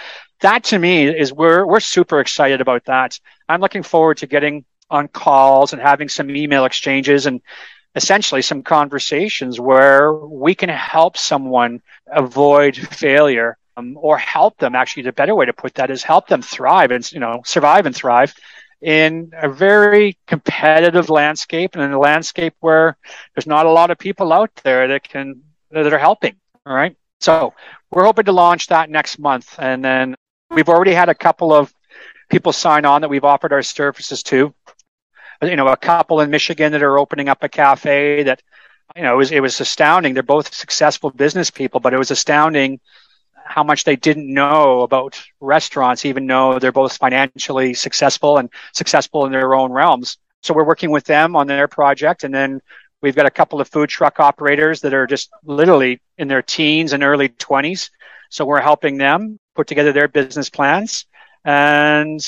that 0.41 0.63
to 0.65 0.80
me 0.80 1.08
is 1.08 1.34
we're 1.34 1.65
we're 1.65 1.80
super 1.80 2.20
excited 2.20 2.62
about 2.62 2.86
that. 2.86 3.20
I'm 3.50 3.62
looking 3.62 3.84
forward 3.84 4.17
to 4.17 4.28
getting 4.28 4.65
on 4.89 5.08
calls 5.08 5.74
and 5.74 5.82
having 5.82 6.10
some 6.10 6.30
email 6.30 6.65
exchanges 6.65 7.26
and 7.26 7.41
essentially 7.96 8.41
some 8.41 8.63
conversations 8.63 9.60
where 9.60 10.13
we 10.13 10.54
can 10.54 10.70
help 10.70 11.17
someone 11.17 11.82
avoid 12.08 12.76
failure 12.76 13.58
um, 13.76 13.98
or 14.00 14.17
help 14.17 14.58
them 14.58 14.76
actually 14.76 15.04
the 15.04 15.12
better 15.12 15.36
way 15.36 15.46
to 15.46 15.54
put 15.54 15.74
that 15.76 15.89
is 15.89 16.04
help 16.04 16.28
them 16.28 16.41
thrive 16.41 16.91
and 16.91 17.12
you 17.12 17.20
know 17.20 17.41
survive 17.46 17.86
and 17.86 17.96
thrive 17.96 18.34
in 18.81 19.31
a 19.33 19.49
very 19.49 20.17
competitive 20.27 21.09
landscape 21.09 21.71
and 21.73 21.83
in 21.83 21.91
a 21.91 21.99
landscape 21.99 22.53
where 22.59 22.97
there's 23.33 23.47
not 23.47 23.65
a 23.65 23.71
lot 23.71 23.91
of 23.91 23.97
people 23.97 24.31
out 24.31 24.53
there 24.63 24.87
that 24.89 25.03
can 25.03 25.41
that 25.71 25.91
are 25.91 25.97
helping. 25.97 26.35
All 26.65 26.75
right. 26.75 26.95
So 27.19 27.53
we're 27.91 28.05
hoping 28.05 28.25
to 28.25 28.31
launch 28.31 28.67
that 28.67 28.89
next 28.89 29.19
month. 29.19 29.55
And 29.57 29.83
then 29.83 30.15
we've 30.51 30.69
already 30.69 30.93
had 30.93 31.09
a 31.09 31.15
couple 31.15 31.53
of 31.53 31.73
people 32.29 32.53
sign 32.53 32.85
on 32.85 33.01
that 33.01 33.09
we've 33.09 33.23
offered 33.23 33.53
our 33.53 33.63
services 33.63 34.23
to. 34.23 34.53
You 35.41 35.55
know, 35.55 35.67
a 35.67 35.77
couple 35.77 36.21
in 36.21 36.29
Michigan 36.29 36.71
that 36.71 36.83
are 36.83 36.97
opening 36.97 37.29
up 37.29 37.43
a 37.43 37.49
cafe 37.49 38.23
that, 38.23 38.41
you 38.95 39.03
know, 39.03 39.13
it 39.13 39.17
was, 39.17 39.31
it 39.31 39.39
was 39.39 39.59
astounding. 39.59 40.13
They're 40.13 40.23
both 40.23 40.53
successful 40.53 41.11
business 41.11 41.51
people, 41.51 41.79
but 41.79 41.93
it 41.93 41.99
was 41.99 42.09
astounding 42.09 42.79
how 43.47 43.63
much 43.63 43.83
they 43.83 43.95
didn't 43.95 44.31
know 44.31 44.81
about 44.81 45.21
restaurants, 45.39 46.05
even 46.05 46.27
though 46.27 46.60
they're 46.60 46.71
both 46.71 46.97
financially 46.97 47.73
successful 47.73 48.38
and 48.38 48.49
successful 48.73 49.25
in 49.25 49.31
their 49.31 49.55
own 49.55 49.71
realms. 49.71 50.17
So 50.43 50.53
we're 50.53 50.65
working 50.65 50.91
with 50.91 51.05
them 51.05 51.36
on 51.36 51.47
their 51.47 51.67
project. 51.67 52.23
And 52.23 52.33
then 52.33 52.62
we've 53.01 53.15
got 53.15 53.25
a 53.25 53.31
couple 53.31 53.62
of 53.62 53.67
food 53.67 53.89
truck 53.89 54.19
operators 54.19 54.81
that 54.81 54.93
are 54.93 55.07
just 55.07 55.29
literally 55.43 56.01
in 56.17 56.27
their 56.27 56.41
teens 56.41 56.93
and 56.93 57.03
early 57.03 57.29
20s. 57.29 57.89
So 58.29 58.45
we're 58.45 58.62
helping 58.62 58.97
them 58.97 59.39
put 59.55 59.67
together 59.67 59.93
their 59.93 60.07
business 60.07 60.49
plans. 60.49 61.05
And 61.45 62.21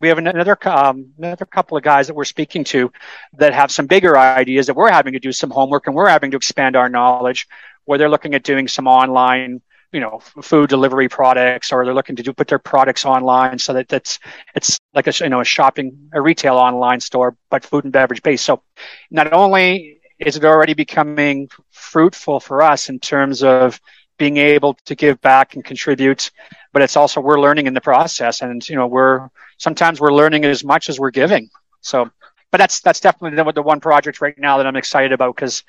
we 0.00 0.08
have 0.08 0.18
another 0.18 0.56
um, 0.68 1.12
another 1.16 1.46
couple 1.46 1.76
of 1.76 1.82
guys 1.82 2.06
that 2.06 2.14
we're 2.14 2.24
speaking 2.24 2.64
to 2.64 2.92
that 3.38 3.54
have 3.54 3.70
some 3.70 3.86
bigger 3.86 4.18
ideas 4.18 4.66
that 4.66 4.74
we're 4.74 4.90
having 4.90 5.14
to 5.14 5.18
do 5.18 5.32
some 5.32 5.50
homework 5.50 5.86
and 5.86 5.96
we're 5.96 6.08
having 6.08 6.30
to 6.32 6.36
expand 6.36 6.76
our 6.76 6.88
knowledge 6.88 7.48
where 7.86 7.98
they're 7.98 8.10
looking 8.10 8.34
at 8.34 8.42
doing 8.42 8.68
some 8.68 8.86
online 8.86 9.62
you 9.92 10.00
know 10.00 10.18
food 10.42 10.68
delivery 10.68 11.08
products 11.08 11.72
or 11.72 11.84
they're 11.84 11.94
looking 11.94 12.16
to 12.16 12.22
do 12.22 12.32
put 12.32 12.48
their 12.48 12.58
products 12.58 13.04
online 13.04 13.58
so 13.58 13.72
that 13.72 13.88
that's 13.88 14.18
it's 14.54 14.78
like 14.94 15.06
a 15.06 15.12
you 15.20 15.28
know 15.28 15.40
a 15.40 15.44
shopping 15.44 16.10
a 16.12 16.20
retail 16.20 16.56
online 16.56 17.00
store 17.00 17.36
but 17.50 17.64
food 17.64 17.84
and 17.84 17.92
beverage 17.92 18.22
based. 18.22 18.44
So 18.44 18.62
not 19.10 19.32
only 19.32 20.00
is 20.18 20.36
it 20.36 20.44
already 20.44 20.74
becoming 20.74 21.48
fruitful 21.70 22.40
for 22.40 22.62
us 22.62 22.88
in 22.88 22.98
terms 22.98 23.42
of 23.42 23.80
being 24.18 24.38
able 24.38 24.74
to 24.86 24.94
give 24.94 25.20
back 25.20 25.54
and 25.54 25.64
contribute 25.64 26.30
but 26.72 26.82
it's 26.82 26.96
also 26.96 27.20
we're 27.20 27.40
learning 27.40 27.66
in 27.66 27.74
the 27.74 27.80
process 27.80 28.42
and 28.42 28.68
you 28.68 28.76
know 28.76 28.86
we're 28.86 29.28
sometimes 29.58 30.00
we're 30.00 30.12
learning 30.12 30.44
as 30.44 30.64
much 30.64 30.88
as 30.88 30.98
we're 30.98 31.10
giving. 31.10 31.48
So 31.80 32.10
but 32.50 32.58
that's 32.58 32.80
that's 32.80 33.00
definitely 33.00 33.36
the, 33.36 33.52
the 33.52 33.62
one 33.62 33.80
project 33.80 34.20
right 34.20 34.38
now 34.38 34.58
that 34.58 34.66
i'm 34.66 34.76
excited 34.76 35.12
about 35.12 35.34
because 35.34 35.62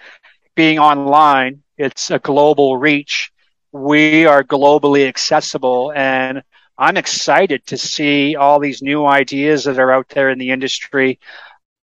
being 0.55 0.79
online 0.79 1.61
it's 1.77 2.11
a 2.11 2.19
global 2.19 2.77
reach 2.77 3.31
we 3.77 4.25
are 4.25 4.43
globally 4.43 5.07
accessible 5.07 5.91
and 5.95 6.43
I'm 6.77 6.97
excited 6.97 7.65
to 7.67 7.77
see 7.77 8.35
all 8.35 8.59
these 8.59 8.81
new 8.81 9.05
ideas 9.05 9.63
that 9.63 9.79
are 9.79 9.91
out 9.91 10.09
there 10.09 10.29
in 10.29 10.37
the 10.37 10.51
industry 10.51 11.19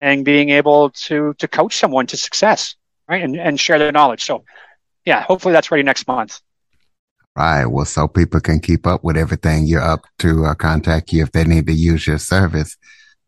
and 0.01 0.25
being 0.25 0.51
able 0.51 0.91
to 0.91 1.35
to 1.39 1.49
coach 1.49 1.77
someone 1.77 2.07
to 2.09 2.17
success, 2.17 2.77
right? 3.09 3.23
And 3.23 3.37
and 3.37 3.59
share 3.59 3.79
their 3.79 3.91
knowledge. 3.93 4.23
So 4.25 4.45
yeah, 5.05 5.23
hopefully 5.23 5.53
that's 5.53 5.71
ready 5.71 5.83
next 5.83 6.07
month. 6.07 6.41
Right. 7.37 7.67
Well, 7.67 7.85
so 7.85 8.07
people 8.07 8.41
can 8.41 8.61
keep 8.61 8.87
up 8.87 9.03
with 9.03 9.17
everything 9.17 9.67
you're 9.67 9.83
up 9.83 10.07
to 10.21 10.45
uh, 10.45 10.55
contact 10.55 11.13
you 11.13 11.25
if 11.25 11.33
they 11.33 11.45
need 11.45 11.67
to 11.67 11.73
use 11.73 12.07
your 12.07 12.19
service. 12.19 12.77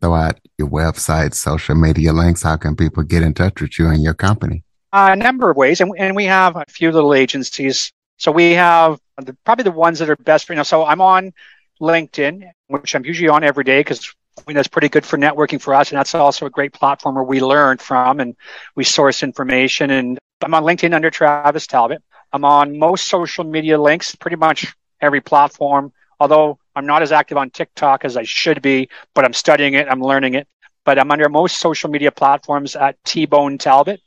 Throw 0.01 0.15
out 0.15 0.39
your 0.59 0.69
website, 0.69 1.35
social 1.35 1.75
media 1.75 2.13
links. 2.13 2.43
How 2.43 2.57
can 2.57 2.77
people 2.77 3.03
get 3.03 3.25
in 3.25 3.35
touch 3.35 3.61
with 3.61 3.79
you 3.79 3.89
and 3.89 4.03
your 4.03 4.15
company? 4.15 4.63
Uh, 4.93 5.09
a 5.13 5.17
number 5.17 5.51
of 5.51 5.57
ways. 5.57 5.81
And, 5.81 5.91
and 5.99 6.15
we 6.15 6.27
have 6.27 6.55
a 6.55 6.65
few 6.69 6.93
little 6.93 7.15
agencies 7.15 7.93
so 8.17 8.33
we 8.33 8.53
have 8.53 8.99
the, 9.19 9.35
probably 9.45 9.65
the 9.65 9.71
ones 9.73 9.99
that 9.99 10.11
are 10.11 10.17
best 10.17 10.47
for 10.47 10.53
you 10.53 10.57
know. 10.57 10.63
So 10.63 10.85
I'm 10.85 11.01
on 11.01 11.33
LinkedIn, 11.81 12.51
which 12.69 12.95
I'm 12.95 13.05
usually 13.05 13.29
on 13.29 13.45
every 13.45 13.65
day 13.65 13.81
because 13.81 14.15
I 14.39 14.43
mean, 14.47 14.57
that's 14.57 14.69
pretty 14.69 14.89
good 14.89 15.07
for 15.07 15.17
networking 15.17 15.61
for 15.61 15.75
us, 15.75 15.91
and 15.91 15.99
that's 15.99 16.15
also 16.15 16.47
a 16.47 16.51
great 16.51 16.73
platform 16.73 17.15
where 17.15 17.25
we 17.25 17.41
learn 17.41 17.79
from 17.79 18.21
and 18.21 18.37
we 18.75 18.85
source 18.85 19.23
information. 19.23 19.91
And 19.91 20.19
I'm 20.43 20.55
on 20.55 20.63
LinkedIn 20.63 20.95
under 20.95 21.11
Travis 21.11 21.67
Talbot. 21.67 22.03
I'm 22.33 22.45
on 22.45 22.79
most 22.79 23.09
social 23.09 23.45
media 23.45 23.81
links, 23.81 24.15
pretty 24.15 24.37
much 24.37 24.75
every 25.01 25.21
platform. 25.21 25.93
Although 26.21 26.59
I'm 26.75 26.87
not 26.87 27.03
as 27.03 27.13
active 27.13 27.39
on 27.39 27.51
TikTok 27.51 28.05
as 28.05 28.17
I 28.17 28.25
should 28.25 28.61
be, 28.63 28.89
but 29.15 29.25
I'm 29.25 29.33
studying 29.33 29.75
it, 29.75 29.89
I'm 29.91 30.03
learning 30.03 30.35
it. 30.35 30.49
But 30.85 30.99
I'm 30.99 31.11
under 31.11 31.29
most 31.29 31.59
social 31.59 31.91
media 31.91 32.13
platforms 32.13 32.77
at 32.77 33.03
T 33.05 33.27
Bone 33.27 33.59
Talbot, 33.59 34.01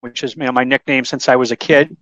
which 0.00 0.22
is 0.22 0.36
you 0.36 0.44
know, 0.44 0.52
my 0.52 0.64
nickname 0.64 1.04
since 1.04 1.28
I 1.28 1.36
was 1.36 1.50
a 1.52 1.56
kid 1.56 1.96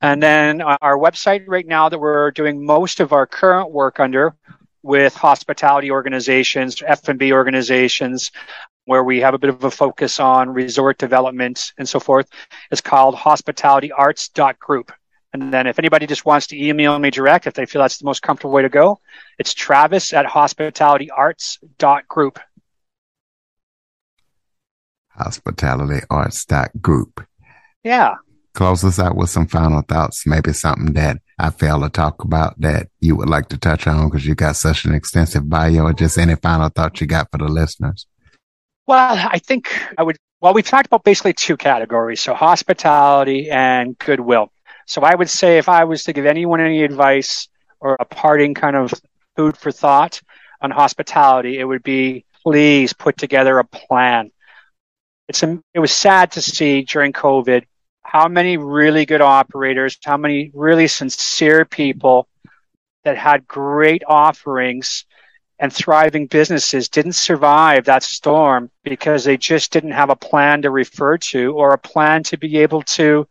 And 0.00 0.22
then 0.22 0.60
uh, 0.60 0.76
our 0.82 0.98
website 0.98 1.44
right 1.46 1.66
now 1.66 1.88
that 1.88 1.98
we're 1.98 2.30
doing 2.30 2.64
most 2.64 3.00
of 3.00 3.12
our 3.12 3.26
current 3.26 3.70
work 3.70 3.98
under 3.98 4.34
with 4.82 5.14
hospitality 5.14 5.90
organizations, 5.90 6.82
F&B 6.86 7.32
organizations, 7.32 8.30
where 8.84 9.02
we 9.02 9.20
have 9.20 9.34
a 9.34 9.38
bit 9.38 9.50
of 9.50 9.64
a 9.64 9.70
focus 9.70 10.20
on 10.20 10.50
resort 10.50 10.98
development 10.98 11.72
and 11.78 11.88
so 11.88 11.98
forth, 11.98 12.28
is 12.70 12.80
called 12.80 13.16
hospitalityarts.group. 13.16 14.92
And 15.32 15.52
then 15.52 15.66
if 15.66 15.78
anybody 15.78 16.06
just 16.06 16.24
wants 16.24 16.46
to 16.48 16.62
email 16.62 16.98
me 16.98 17.10
direct, 17.10 17.46
if 17.46 17.54
they 17.54 17.66
feel 17.66 17.82
that's 17.82 17.98
the 17.98 18.04
most 18.04 18.22
comfortable 18.22 18.52
way 18.52 18.62
to 18.62 18.68
go, 18.68 19.00
it's 19.38 19.52
travis 19.52 20.12
at 20.12 20.24
hospitalityarts.group. 20.24 22.38
Hospitalityarts.group. 25.18 27.26
Yeah. 27.82 28.14
Close 28.56 28.82
us 28.84 28.98
out 28.98 29.16
with 29.16 29.28
some 29.28 29.46
final 29.46 29.82
thoughts, 29.82 30.26
maybe 30.26 30.54
something 30.54 30.94
that 30.94 31.18
I 31.38 31.50
failed 31.50 31.82
to 31.82 31.90
talk 31.90 32.24
about 32.24 32.58
that 32.62 32.88
you 33.00 33.14
would 33.14 33.28
like 33.28 33.50
to 33.50 33.58
touch 33.58 33.86
on 33.86 34.08
because 34.08 34.24
you 34.24 34.34
got 34.34 34.56
such 34.56 34.86
an 34.86 34.94
extensive 34.94 35.46
bio, 35.46 35.84
or 35.84 35.92
just 35.92 36.16
any 36.16 36.36
final 36.36 36.70
thoughts 36.70 37.02
you 37.02 37.06
got 37.06 37.30
for 37.30 37.36
the 37.36 37.48
listeners. 37.48 38.06
Well, 38.86 39.28
I 39.30 39.40
think 39.40 39.68
I 39.98 40.02
would, 40.02 40.16
well, 40.40 40.54
we've 40.54 40.64
talked 40.64 40.86
about 40.86 41.04
basically 41.04 41.34
two 41.34 41.58
categories. 41.58 42.22
So 42.22 42.32
hospitality 42.32 43.50
and 43.50 43.98
goodwill. 43.98 44.50
So 44.86 45.02
I 45.02 45.14
would 45.14 45.28
say 45.28 45.58
if 45.58 45.68
I 45.68 45.84
was 45.84 46.04
to 46.04 46.14
give 46.14 46.24
anyone 46.24 46.62
any 46.62 46.82
advice 46.82 47.48
or 47.78 47.98
a 48.00 48.06
parting 48.06 48.54
kind 48.54 48.74
of 48.74 48.94
food 49.36 49.58
for 49.58 49.70
thought 49.70 50.22
on 50.62 50.70
hospitality, 50.70 51.58
it 51.58 51.64
would 51.64 51.82
be 51.82 52.24
please 52.42 52.94
put 52.94 53.18
together 53.18 53.58
a 53.58 53.64
plan. 53.64 54.30
It's 55.28 55.42
a, 55.42 55.60
it 55.74 55.80
was 55.80 55.92
sad 55.92 56.32
to 56.32 56.40
see 56.40 56.84
during 56.84 57.12
COVID 57.12 57.64
how 58.06 58.28
many 58.28 58.56
really 58.56 59.04
good 59.04 59.20
operators, 59.20 59.98
how 60.04 60.16
many 60.16 60.50
really 60.54 60.86
sincere 60.86 61.64
people 61.64 62.28
that 63.04 63.18
had 63.18 63.48
great 63.48 64.02
offerings 64.06 65.04
and 65.58 65.72
thriving 65.72 66.26
businesses 66.26 66.88
didn't 66.88 67.14
survive 67.14 67.84
that 67.84 68.02
storm 68.02 68.70
because 68.84 69.24
they 69.24 69.36
just 69.36 69.72
didn't 69.72 69.90
have 69.92 70.10
a 70.10 70.16
plan 70.16 70.62
to 70.62 70.70
refer 70.70 71.18
to 71.18 71.52
or 71.54 71.72
a 71.72 71.78
plan 71.78 72.22
to 72.22 72.38
be 72.38 72.58
able 72.58 72.82
to 72.82 73.26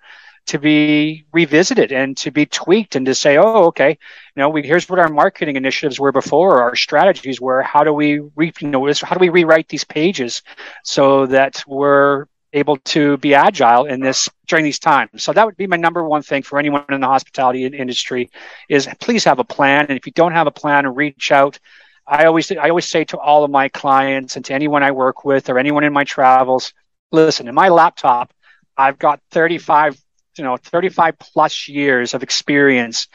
to 0.47 0.59
be 0.59 1.25
revisited 1.33 1.91
and 1.91 2.15
to 2.17 2.29
be 2.29 2.45
tweaked 2.45 2.95
and 2.95 3.07
to 3.07 3.15
say, 3.15 3.37
oh, 3.37 3.65
okay, 3.65 3.89
you 3.89 4.39
know, 4.39 4.49
we, 4.49 4.61
here's 4.61 4.87
what 4.87 4.99
our 4.99 5.09
marketing 5.09 5.55
initiatives 5.55 5.99
were 5.99 6.11
before, 6.11 6.61
our 6.61 6.75
strategies 6.75 7.41
were. 7.41 7.63
How 7.63 7.83
do 7.83 7.91
we, 7.91 8.19
re, 8.35 8.53
you 8.59 8.67
know, 8.67 8.85
how 9.01 9.15
do 9.15 9.19
we 9.19 9.29
rewrite 9.29 9.67
these 9.69 9.83
pages 9.85 10.43
so 10.83 11.25
that 11.27 11.63
we're 11.65 12.27
able 12.55 12.77
to 12.77 13.17
be 13.17 13.35
agile 13.35 13.85
in 13.85 13.99
this 13.99 14.29
during 14.47 14.63
these 14.63 14.79
times. 14.79 15.23
So 15.23 15.33
that 15.33 15.45
would 15.45 15.57
be 15.57 15.67
my 15.67 15.77
number 15.77 16.03
one 16.03 16.23
thing 16.23 16.41
for 16.41 16.57
anyone 16.57 16.85
in 16.89 17.01
the 17.01 17.07
hospitality 17.07 17.65
industry 17.65 18.31
is 18.69 18.87
please 18.99 19.25
have 19.25 19.39
a 19.39 19.43
plan. 19.43 19.87
And 19.89 19.97
if 19.97 20.05
you 20.05 20.13
don't 20.13 20.31
have 20.31 20.47
a 20.47 20.51
plan, 20.51 20.87
reach 20.95 21.31
out. 21.31 21.59
I 22.07 22.25
always 22.25 22.51
I 22.51 22.69
always 22.69 22.85
say 22.85 23.03
to 23.05 23.19
all 23.19 23.43
of 23.43 23.51
my 23.51 23.67
clients 23.69 24.35
and 24.35 24.45
to 24.45 24.53
anyone 24.53 24.83
I 24.83 24.91
work 24.91 25.25
with 25.25 25.49
or 25.49 25.59
anyone 25.59 25.83
in 25.83 25.91
my 25.93 26.05
travels, 26.05 26.73
listen, 27.11 27.47
in 27.47 27.55
my 27.55 27.69
laptop, 27.69 28.33
I've 28.77 28.97
got 28.97 29.19
35 29.31 29.99
you 30.37 30.43
know 30.43 30.57
35 30.57 31.17
plus 31.17 31.67
years 31.67 32.13
of 32.13 32.23
experience 32.23 33.07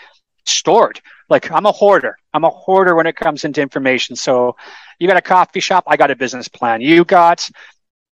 stored 0.46 1.00
like 1.28 1.50
i'm 1.50 1.66
a 1.66 1.72
hoarder 1.72 2.16
i'm 2.32 2.44
a 2.44 2.50
hoarder 2.50 2.94
when 2.94 3.06
it 3.06 3.14
comes 3.14 3.44
into 3.44 3.60
information 3.60 4.16
so 4.16 4.56
you 4.98 5.06
got 5.06 5.18
a 5.18 5.22
coffee 5.22 5.60
shop 5.60 5.84
i 5.86 5.96
got 5.96 6.10
a 6.10 6.16
business 6.16 6.48
plan 6.48 6.80
you 6.80 7.04
got 7.04 7.50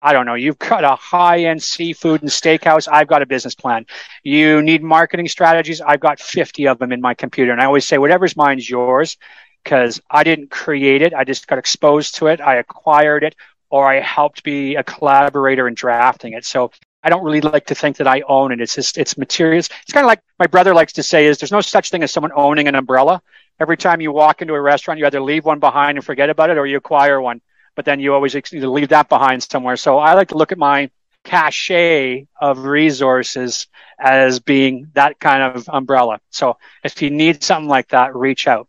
I 0.07 0.13
don't 0.13 0.25
know, 0.25 0.35
you've 0.35 0.59
got 0.59 0.85
a 0.85 0.95
high 0.95 1.41
end 1.47 1.61
seafood 1.61 2.23
and 2.23 2.31
steakhouse. 2.31 2.87
I've 2.91 3.09
got 3.09 3.23
a 3.23 3.27
business 3.27 3.57
plan. 3.57 3.87
You 4.23 4.63
need 4.63 4.81
marketing 4.81 5.27
strategies. 5.27 5.81
I've 5.81 5.99
got 5.99 6.21
50 6.21 6.69
of 6.69 6.79
them 6.79 6.93
in 6.93 7.01
my 7.01 7.15
computer. 7.15 7.51
And 7.51 7.61
I 7.61 7.65
always 7.65 7.85
say, 7.85 7.99
whatever's 7.99 8.37
mine's 8.37 8.71
yours 8.71 9.17
because 9.65 10.01
I 10.09 10.23
didn't 10.23 10.49
create 10.49 11.03
it. 11.03 11.13
I 11.13 11.25
just 11.25 11.49
got 11.49 11.59
exposed 11.59 12.15
to 12.17 12.29
it. 12.29 12.41
I 12.41 12.55
acquired 12.55 13.25
it 13.25 13.35
or 13.69 13.89
I 13.89 13.99
helped 13.99 14.45
be 14.45 14.77
a 14.77 14.85
collaborator 14.85 15.67
in 15.67 15.75
drafting 15.75 16.35
it. 16.35 16.45
So 16.45 16.71
I 17.03 17.09
don't 17.09 17.25
really 17.25 17.41
like 17.41 17.67
to 17.67 17.75
think 17.75 17.97
that 17.97 18.07
I 18.07 18.23
own 18.29 18.53
it. 18.53 18.61
It's 18.61 18.77
just 18.77 18.99
it's 18.99 19.19
materials. 19.19 19.69
It's 19.83 19.93
kind 19.93 20.05
of 20.05 20.09
like 20.09 20.21
my 20.39 20.47
brother 20.47 20.73
likes 20.73 20.93
to 20.95 21.03
say 21.03 21.27
is 21.27 21.39
there's 21.39 21.51
no 21.51 21.61
such 21.61 21.91
thing 21.91 22.05
as 22.05 22.13
someone 22.13 22.31
owning 22.33 22.69
an 22.69 22.77
umbrella. 22.77 23.23
Every 23.59 23.77
time 23.77 24.01
you 24.01 24.13
walk 24.13 24.41
into 24.41 24.55
a 24.55 24.61
restaurant, 24.61 25.01
you 25.01 25.07
either 25.07 25.21
leave 25.21 25.45
one 25.45 25.59
behind 25.59 25.99
and 25.99 26.05
forget 26.05 26.31
about 26.31 26.51
it, 26.51 26.59
or 26.59 26.67
you 26.67 26.77
acquire 26.77 27.21
one. 27.21 27.41
But 27.77 27.85
then 27.85 28.01
you 28.01 28.15
always 28.15 28.35
either 28.35 28.69
leave 28.69 28.89
that 28.89 29.09
behind 29.09 29.43
somewhere. 29.43 29.77
So 29.77 29.99
I 29.99 30.15
like 30.15 30.29
to 30.29 30.37
look 30.37 30.51
at 30.51 30.59
my 30.59 30.91
cachet 31.25 32.27
of 32.41 32.65
resources 32.65 33.67
as 33.99 34.41
being 34.41 34.91
that 34.95 35.21
kind 35.21 35.43
of 35.43 35.69
umbrella. 35.69 36.21
So 36.31 36.57
if 36.83 37.01
you 37.03 37.11
need 37.11 37.45
something 37.45 37.69
like 37.69 37.89
that, 37.89 38.17
reach 38.17 38.49
out. 38.49 38.69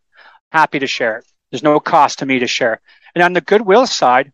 Happy 0.51 0.79
to 0.79 0.87
share 0.87 1.19
it. 1.19 1.25
There's 1.51 1.63
no 1.63 1.79
cost 1.79 2.19
to 2.19 2.25
me 2.25 2.39
to 2.39 2.47
share. 2.47 2.81
And 3.15 3.23
on 3.23 3.33
the 3.33 3.41
goodwill 3.41 3.87
side, 3.87 4.31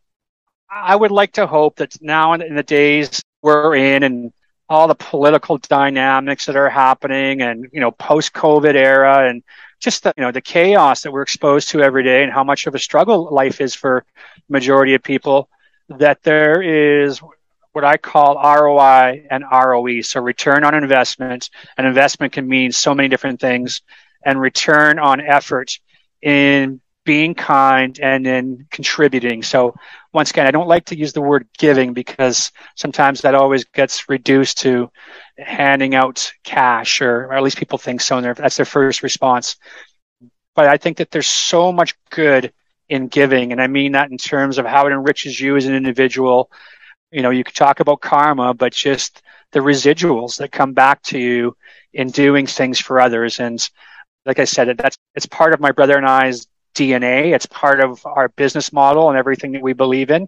I 0.69 0.95
would 0.95 1.12
like 1.12 1.33
to 1.33 1.47
hope 1.47 1.77
that 1.77 2.01
now 2.01 2.33
in 2.33 2.55
the 2.55 2.63
days 2.63 3.21
we're 3.41 3.75
in 3.75 4.03
and 4.03 4.33
all 4.69 4.88
the 4.88 4.95
political 4.95 5.57
dynamics 5.57 6.45
that 6.45 6.55
are 6.55 6.69
happening 6.69 7.41
and 7.41 7.67
you 7.71 7.79
know 7.79 7.91
post 7.91 8.33
covid 8.33 8.73
era 8.75 9.29
and 9.29 9.43
just 9.83 10.03
the 10.03 10.13
you 10.17 10.23
know 10.23 10.31
the 10.31 10.41
chaos 10.41 11.01
that 11.01 11.11
we're 11.11 11.21
exposed 11.21 11.69
to 11.69 11.81
every 11.81 12.03
day 12.03 12.23
and 12.23 12.31
how 12.31 12.43
much 12.43 12.67
of 12.67 12.75
a 12.75 12.79
struggle 12.79 13.29
life 13.31 13.59
is 13.61 13.75
for 13.75 14.05
majority 14.49 14.93
of 14.93 15.03
people 15.03 15.49
that 15.89 16.23
there 16.23 16.61
is 16.61 17.21
what 17.73 17.83
I 17.83 17.97
call 17.97 18.35
ROI 18.35 19.27
and 19.29 19.43
ROE 19.51 20.01
so 20.01 20.21
return 20.21 20.63
on 20.63 20.73
investment 20.73 21.49
an 21.77 21.85
investment 21.85 22.33
can 22.33 22.47
mean 22.47 22.71
so 22.71 22.95
many 22.95 23.09
different 23.09 23.39
things 23.39 23.81
and 24.25 24.39
return 24.39 24.99
on 24.99 25.19
effort 25.19 25.79
in 26.21 26.79
being 27.05 27.35
kind 27.35 27.99
and 27.99 28.25
in 28.25 28.65
contributing. 28.71 29.43
So 29.43 29.75
once 30.13 30.31
again, 30.31 30.47
I 30.47 30.51
don't 30.51 30.67
like 30.67 30.85
to 30.85 30.97
use 30.97 31.13
the 31.13 31.21
word 31.21 31.47
giving 31.57 31.93
because 31.93 32.51
sometimes 32.75 33.21
that 33.21 33.35
always 33.35 33.65
gets 33.65 34.07
reduced 34.09 34.59
to 34.59 34.89
handing 35.37 35.95
out 35.95 36.31
cash, 36.43 37.01
or, 37.01 37.25
or 37.25 37.33
at 37.33 37.43
least 37.43 37.57
people 37.57 37.77
think 37.77 38.01
so. 38.01 38.17
And 38.17 38.35
that's 38.35 38.57
their 38.57 38.65
first 38.65 39.03
response. 39.03 39.55
But 40.55 40.67
I 40.67 40.77
think 40.77 40.97
that 40.97 41.11
there's 41.11 41.27
so 41.27 41.71
much 41.71 41.95
good 42.09 42.53
in 42.89 43.07
giving, 43.07 43.51
and 43.51 43.61
I 43.61 43.67
mean 43.67 43.93
that 43.93 44.11
in 44.11 44.17
terms 44.17 44.57
of 44.57 44.65
how 44.65 44.85
it 44.87 44.91
enriches 44.91 45.39
you 45.39 45.55
as 45.55 45.65
an 45.65 45.73
individual. 45.73 46.51
You 47.11 47.21
know, 47.21 47.29
you 47.29 47.43
could 47.43 47.55
talk 47.55 47.79
about 47.79 48.01
karma, 48.01 48.53
but 48.53 48.73
just 48.73 49.21
the 49.51 49.59
residuals 49.59 50.37
that 50.37 50.51
come 50.51 50.73
back 50.73 51.01
to 51.03 51.17
you 51.17 51.55
in 51.93 52.09
doing 52.09 52.45
things 52.45 52.79
for 52.79 52.99
others. 52.99 53.39
And 53.39 53.67
like 54.25 54.39
I 54.39 54.45
said, 54.45 54.75
that's 54.77 54.97
it's 55.15 55.25
part 55.25 55.53
of 55.53 55.59
my 55.59 55.71
brother 55.71 55.97
and 55.97 56.05
I's 56.05 56.47
DNA. 56.75 57.33
It's 57.33 57.45
part 57.45 57.79
of 57.79 58.05
our 58.05 58.29
business 58.29 58.73
model 58.73 59.09
and 59.09 59.17
everything 59.17 59.53
that 59.53 59.61
we 59.61 59.73
believe 59.73 60.11
in. 60.11 60.27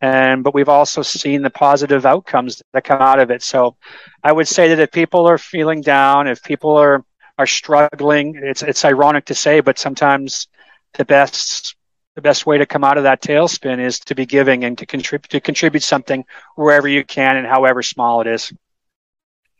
And 0.00 0.44
but 0.44 0.54
we've 0.54 0.68
also 0.68 1.02
seen 1.02 1.42
the 1.42 1.50
positive 1.50 2.04
outcomes 2.04 2.62
that 2.72 2.84
come 2.84 3.00
out 3.00 3.18
of 3.18 3.30
it. 3.30 3.42
So 3.42 3.76
I 4.22 4.32
would 4.32 4.48
say 4.48 4.68
that 4.68 4.78
if 4.78 4.92
people 4.92 5.26
are 5.26 5.38
feeling 5.38 5.80
down, 5.80 6.26
if 6.26 6.42
people 6.42 6.76
are 6.76 7.04
are 7.38 7.46
struggling, 7.46 8.38
it's 8.42 8.62
it's 8.62 8.84
ironic 8.84 9.26
to 9.26 9.34
say, 9.34 9.60
but 9.60 9.78
sometimes 9.78 10.48
the 10.94 11.04
best 11.04 11.76
the 12.14 12.22
best 12.22 12.46
way 12.46 12.58
to 12.58 12.66
come 12.66 12.82
out 12.82 12.96
of 12.96 13.04
that 13.04 13.22
tailspin 13.22 13.78
is 13.78 14.00
to 14.00 14.14
be 14.14 14.26
giving 14.26 14.64
and 14.64 14.78
to 14.78 14.86
contribute 14.86 15.30
to 15.30 15.40
contribute 15.40 15.82
something 15.82 16.24
wherever 16.56 16.88
you 16.88 17.04
can 17.04 17.36
and 17.36 17.46
however 17.46 17.82
small 17.82 18.20
it 18.20 18.26
is. 18.26 18.52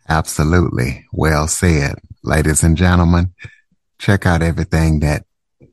Absolutely. 0.09 1.07
Well 1.13 1.49
said. 1.49 1.97
Ladies 2.23 2.63
and 2.63 2.77
gentlemen, 2.77 3.35
check 3.99 4.25
out 4.27 4.43
everything 4.43 5.01
that 5.01 5.25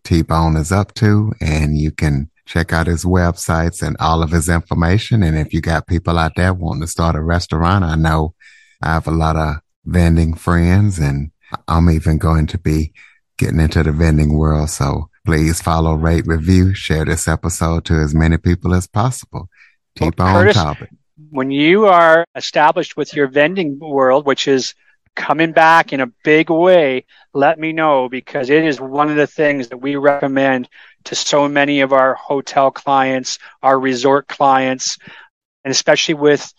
T-Bone 0.03 0.57
is 0.57 0.71
up 0.71 0.93
to 0.95 1.33
and 1.39 1.77
you 1.77 1.91
can 1.91 2.29
check 2.45 2.73
out 2.73 2.87
his 2.87 3.05
websites 3.05 3.85
and 3.85 3.95
all 3.99 4.21
of 4.21 4.31
his 4.31 4.49
information. 4.49 5.23
And 5.23 5.37
if 5.37 5.53
you 5.53 5.61
got 5.61 5.87
people 5.87 6.17
out 6.19 6.33
there 6.35 6.53
wanting 6.53 6.81
to 6.81 6.87
start 6.87 7.15
a 7.15 7.21
restaurant, 7.21 7.83
I 7.83 7.95
know 7.95 8.35
I 8.81 8.93
have 8.93 9.07
a 9.07 9.11
lot 9.11 9.35
of 9.35 9.57
vending 9.85 10.33
friends 10.33 10.99
and 10.99 11.31
I'm 11.67 11.89
even 11.89 12.17
going 12.17 12.47
to 12.47 12.57
be 12.57 12.93
getting 13.37 13.59
into 13.59 13.83
the 13.83 13.91
vending 13.91 14.33
world. 14.37 14.69
So 14.69 15.09
please 15.25 15.61
follow, 15.61 15.93
rate, 15.93 16.27
review, 16.27 16.73
share 16.73 17.05
this 17.05 17.27
episode 17.27 17.85
to 17.85 17.95
as 17.95 18.13
many 18.13 18.37
people 18.37 18.73
as 18.73 18.87
possible. 18.87 19.49
Keep 19.95 20.19
well, 20.19 20.37
on 20.37 20.53
top 20.53 20.81
of 20.81 20.83
it. 20.83 20.89
When 21.29 21.51
you 21.51 21.85
are 21.85 22.25
established 22.35 22.97
with 22.97 23.13
your 23.13 23.27
vending 23.27 23.79
world, 23.79 24.25
which 24.25 24.47
is 24.47 24.73
coming 25.15 25.51
back 25.51 25.93
in 25.93 26.01
a 26.01 26.11
big 26.23 26.49
way, 26.49 27.05
let 27.33 27.59
me 27.59 27.73
know 27.73 28.09
because 28.09 28.49
it 28.49 28.63
is 28.63 28.79
one 28.79 29.09
of 29.09 29.15
the 29.15 29.27
things 29.27 29.69
that 29.69 29.77
we 29.77 29.95
recommend 29.95 30.69
to 31.05 31.15
so 31.15 31.47
many 31.47 31.81
of 31.81 31.93
our 31.93 32.15
hotel 32.15 32.71
clients, 32.71 33.39
our 33.61 33.79
resort 33.79 34.27
clients, 34.27 34.97
and 35.63 35.71
especially 35.71 36.15
with 36.15 36.53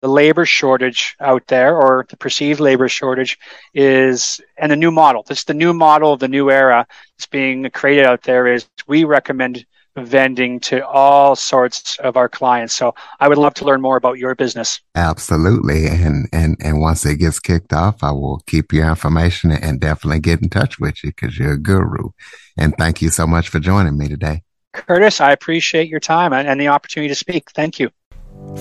the 0.00 0.08
labor 0.08 0.46
shortage 0.46 1.16
out 1.20 1.46
there 1.48 1.76
or 1.76 2.06
the 2.08 2.16
perceived 2.16 2.60
labor 2.60 2.88
shortage 2.88 3.38
is 3.74 4.40
and 4.56 4.70
the 4.70 4.76
new 4.76 4.90
model. 4.90 5.24
This 5.24 5.40
is 5.40 5.44
the 5.44 5.54
new 5.54 5.74
model 5.74 6.12
of 6.12 6.20
the 6.20 6.28
new 6.28 6.50
era 6.50 6.86
that's 7.16 7.26
being 7.26 7.68
created 7.70 8.06
out 8.06 8.22
there 8.22 8.46
is 8.46 8.68
we 8.86 9.04
recommend 9.04 9.66
vending 10.06 10.60
to 10.60 10.86
all 10.86 11.36
sorts 11.36 11.98
of 11.98 12.16
our 12.16 12.28
clients. 12.28 12.74
So 12.74 12.94
I 13.20 13.28
would 13.28 13.38
love 13.38 13.54
to 13.54 13.64
learn 13.64 13.80
more 13.80 13.96
about 13.96 14.18
your 14.18 14.34
business. 14.34 14.80
Absolutely. 14.94 15.86
And 15.86 16.28
and 16.32 16.56
and 16.60 16.80
once 16.80 17.04
it 17.06 17.16
gets 17.16 17.38
kicked 17.38 17.72
off, 17.72 18.02
I 18.02 18.12
will 18.12 18.42
keep 18.46 18.72
your 18.72 18.88
information 18.88 19.50
and 19.50 19.80
definitely 19.80 20.20
get 20.20 20.42
in 20.42 20.48
touch 20.48 20.78
with 20.78 21.02
you 21.02 21.10
because 21.10 21.38
you're 21.38 21.52
a 21.52 21.58
guru. 21.58 22.10
And 22.56 22.74
thank 22.76 23.02
you 23.02 23.10
so 23.10 23.26
much 23.26 23.48
for 23.48 23.60
joining 23.60 23.96
me 23.96 24.08
today. 24.08 24.42
Curtis, 24.72 25.20
I 25.20 25.32
appreciate 25.32 25.88
your 25.88 26.00
time 26.00 26.32
and 26.32 26.60
the 26.60 26.68
opportunity 26.68 27.08
to 27.08 27.14
speak. 27.14 27.50
Thank 27.50 27.80
you. 27.80 27.90